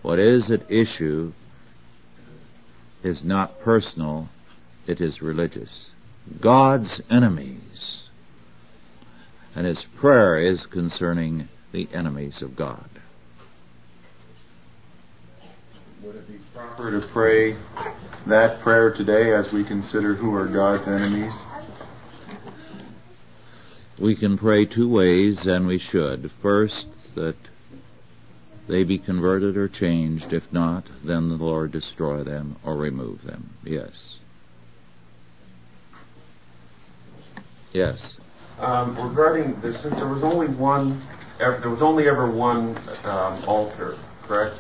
What 0.03 0.21
is 0.21 0.51
at 0.51 0.71
issue 0.71 1.33
is 3.03 3.25
not 3.25 3.59
personal, 3.61 4.29
it 4.87 5.01
is 5.01 5.23
religious. 5.23 5.91
God's 6.43 7.01
enemies. 7.11 8.03
And 9.55 9.67
his 9.67 9.85
prayer 9.99 10.39
is 10.39 10.67
concerning 10.71 11.49
the 11.73 11.89
enemies 11.93 12.43
of 12.43 12.57
God. 12.57 12.89
Would 16.03 16.17
it 16.17 16.29
be 16.29 16.39
proper 16.55 17.01
to 17.01 17.07
pray 17.13 17.55
that 18.29 18.61
prayer 18.63 18.93
today 18.93 19.35
as 19.35 19.53
we 19.53 19.67
consider 19.67 20.15
who 20.15 20.35
are 20.35 20.47
God's 20.47 20.87
enemies? 20.87 21.33
We 24.01 24.15
can 24.15 24.37
pray 24.37 24.67
two 24.67 24.91
ways, 24.91 25.39
and 25.45 25.67
we 25.67 25.79
should. 25.79 26.31
First, 26.43 26.87
that 27.15 27.37
they 28.69 28.85
be 28.85 28.99
converted 28.99 29.57
or 29.57 29.69
changed. 29.69 30.33
If 30.33 30.45
not, 30.53 30.85
then 31.05 31.29
the 31.29 31.37
Lord 31.37 31.73
destroy 31.73 32.23
them 32.23 32.57
or 32.65 32.77
remove 32.77 33.23
them. 33.23 33.55
Yes. 33.65 34.16
Yes. 37.77 38.17
Um, 38.59 38.97
regarding 39.07 39.61
this, 39.61 39.83
since 39.83 39.97
there 39.97 40.09
was 40.09 40.23
only 40.23 40.47
one, 40.47 41.07
ever, 41.39 41.59
there 41.61 41.69
was 41.69 41.83
only 41.83 42.09
ever 42.09 42.35
one 42.35 42.75
um, 43.05 43.45
altar, 43.47 44.03
correct? 44.27 44.59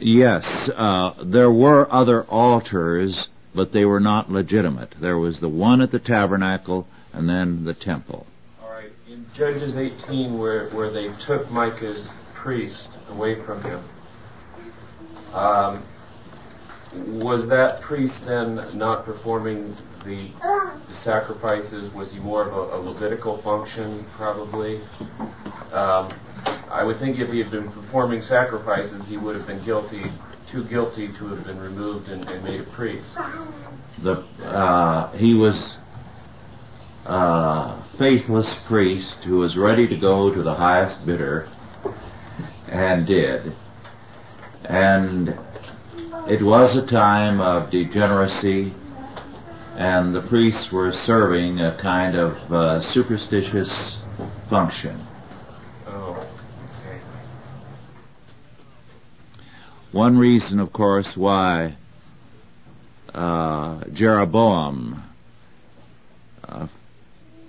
Yes, 0.00 0.44
uh, 0.76 1.14
there 1.24 1.52
were 1.52 1.86
other 1.92 2.24
altars, 2.24 3.28
but 3.54 3.72
they 3.72 3.84
were 3.84 4.00
not 4.00 4.28
legitimate. 4.28 4.92
There 5.00 5.18
was 5.18 5.38
the 5.40 5.48
one 5.48 5.80
at 5.80 5.92
the 5.92 6.00
tabernacle 6.00 6.88
and 7.12 7.28
then 7.28 7.64
the 7.64 7.74
temple. 7.74 8.26
All 8.60 8.70
right. 8.70 8.90
In 9.08 9.24
Judges 9.36 9.76
18, 9.76 10.36
where 10.36 10.70
where 10.70 10.92
they 10.92 11.06
took 11.28 11.48
Micah's 11.48 12.08
priest 12.34 12.88
away 13.08 13.36
from 13.46 13.62
him, 13.62 13.88
um, 15.32 15.86
was 17.20 17.48
that 17.48 17.82
priest 17.82 18.14
then 18.26 18.76
not 18.76 19.04
performing 19.04 19.76
the, 20.04 20.30
the 20.88 21.00
sacrifices? 21.04 21.92
Was 21.94 22.10
he 22.12 22.18
more 22.18 22.48
of 22.48 22.52
a, 22.52 22.76
a 22.76 22.78
Levitical 22.78 23.42
function, 23.42 24.06
probably? 24.16 24.80
Um, 25.72 26.12
I 26.70 26.82
would 26.84 26.98
think 26.98 27.18
if 27.18 27.30
he 27.30 27.38
had 27.38 27.50
been 27.50 27.70
performing 27.72 28.22
sacrifices, 28.22 29.02
he 29.06 29.16
would 29.16 29.36
have 29.36 29.46
been 29.46 29.64
guilty, 29.64 30.02
too 30.50 30.66
guilty 30.68 31.08
to 31.18 31.34
have 31.34 31.44
been 31.44 31.58
removed 31.58 32.08
and, 32.08 32.24
and 32.28 32.44
made 32.44 32.60
a 32.60 32.70
priest. 32.74 33.10
The 34.02 34.12
uh, 34.44 35.16
he 35.16 35.34
was 35.34 35.76
a 37.06 37.82
faithless 37.98 38.54
priest 38.66 39.16
who 39.26 39.38
was 39.38 39.56
ready 39.56 39.88
to 39.88 39.96
go 39.98 40.34
to 40.34 40.42
the 40.42 40.54
highest 40.54 41.06
bidder, 41.06 41.48
and 42.68 43.06
did. 43.06 43.54
And 44.64 45.28
it 46.28 46.44
was 46.44 46.76
a 46.76 46.90
time 46.90 47.40
of 47.40 47.70
degeneracy, 47.70 48.74
and 49.78 50.12
the 50.12 50.26
priests 50.28 50.72
were 50.72 50.90
serving 51.04 51.60
a 51.60 51.78
kind 51.80 52.16
of 52.16 52.32
uh, 52.52 52.80
superstitious 52.92 53.96
function. 54.50 55.06
Oh, 55.86 56.28
okay. 56.80 57.00
One 59.92 60.18
reason, 60.18 60.58
of 60.58 60.72
course, 60.72 61.12
why 61.14 61.76
uh, 63.14 63.84
Jeroboam 63.92 65.00
uh, 66.42 66.66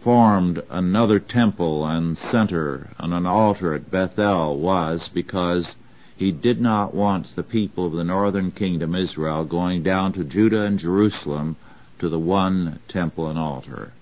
formed 0.03 0.61
another 0.69 1.19
temple 1.19 1.87
and 1.87 2.15
center 2.31 2.91
on 2.99 3.11
an 3.11 3.25
altar 3.25 3.73
at 3.73 3.89
Bethel 3.89 4.59
was 4.59 5.09
because 5.15 5.75
he 6.15 6.31
did 6.31 6.61
not 6.61 6.93
want 6.93 7.25
the 7.35 7.41
people 7.41 7.87
of 7.87 7.93
the 7.93 8.03
northern 8.03 8.51
kingdom, 8.51 8.93
Israel, 8.93 9.45
going 9.45 9.81
down 9.81 10.13
to 10.13 10.23
Judah 10.23 10.65
and 10.65 10.77
Jerusalem 10.77 11.57
to 11.99 12.09
the 12.09 12.19
one 12.19 12.79
temple 12.87 13.27
and 13.29 13.37
altar. 13.37 13.93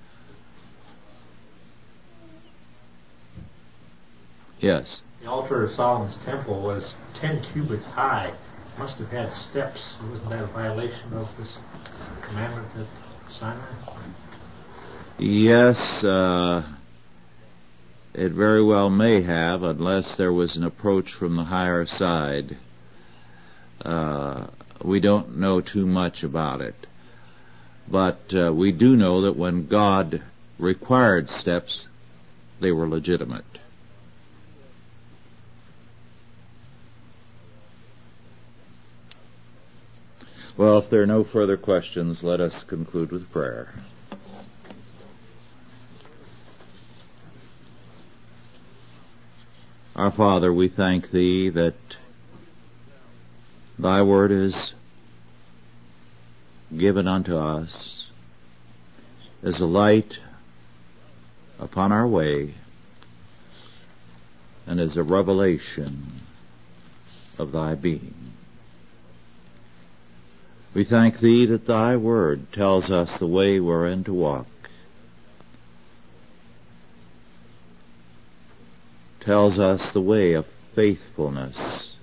Yes. 4.60 5.02
The 5.22 5.30
altar 5.30 5.66
of 5.66 5.72
Solomon's 5.72 6.18
temple 6.26 6.64
was 6.64 6.96
ten 7.20 7.46
cubits 7.54 7.86
high. 7.86 8.36
Must 8.80 8.98
have 9.00 9.10
had 9.10 9.32
steps. 9.50 9.96
Wasn't 10.10 10.30
that 10.30 10.44
a 10.44 10.54
violation 10.54 11.14
of 11.14 11.28
this 11.38 11.58
commandment 12.28 12.68
at 12.78 12.88
Sinai? 13.40 13.78
Yes, 15.20 15.76
uh, 16.04 16.62
it 18.14 18.32
very 18.34 18.64
well 18.64 18.90
may 18.90 19.22
have, 19.24 19.64
unless 19.64 20.16
there 20.18 20.34
was 20.34 20.56
an 20.56 20.64
approach 20.64 21.10
from 21.18 21.36
the 21.36 21.44
higher 21.44 21.86
side. 21.86 22.58
Uh, 23.82 24.48
we 24.84 25.00
don't 25.00 25.38
know 25.38 25.62
too 25.62 25.86
much 25.86 26.24
about 26.24 26.62
it. 26.62 26.87
But 27.90 28.20
uh, 28.34 28.54
we 28.54 28.72
do 28.72 28.96
know 28.96 29.22
that 29.22 29.38
when 29.38 29.68
God 29.68 30.22
required 30.60 31.30
steps, 31.30 31.86
they 32.62 32.72
were 32.72 32.88
legitimate. 32.88 33.46
Well, 40.58 40.80
if 40.80 40.90
there 40.90 41.04
are 41.04 41.08
no 41.08 41.24
further 41.24 41.56
questions, 41.56 42.24
let 42.24 42.42
us 42.42 42.64
conclude 42.68 43.12
with 43.12 43.32
prayer. 43.32 43.74
Our 49.96 50.12
Father, 50.12 50.52
we 50.52 50.68
thank 50.68 51.12
Thee 51.12 51.50
that 51.52 51.76
Thy 53.78 54.02
Word 54.02 54.32
is 54.32 54.74
given 56.76 57.08
unto 57.08 57.36
us 57.38 58.08
as 59.44 59.60
a 59.62 59.66
light 59.66 60.14
upon 61.60 61.92
our 61.92 62.08
way 62.08 62.56
and 64.66 64.80
as 64.80 64.98
a 64.98 65.04
revelation 65.04 66.22
of 67.38 67.52
Thy 67.52 67.76
being. 67.76 68.34
We 70.76 70.84
thank 70.84 71.20
Thee 71.20 71.48
that 71.50 71.66
Thy 71.66 71.96
Word 71.96 72.48
tells 72.54 72.92
us 72.92 73.10
the 73.20 73.28
way 73.28 73.60
wherein 73.60 74.04
to 74.04 74.14
walk. 74.14 74.48
Tells 79.22 79.58
us 79.58 79.82
the 79.94 80.02
way 80.02 80.34
of 80.34 80.46
faithfulness 80.76 81.96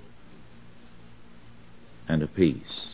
and 2.09 2.23
of 2.23 2.35
peace. 2.35 2.94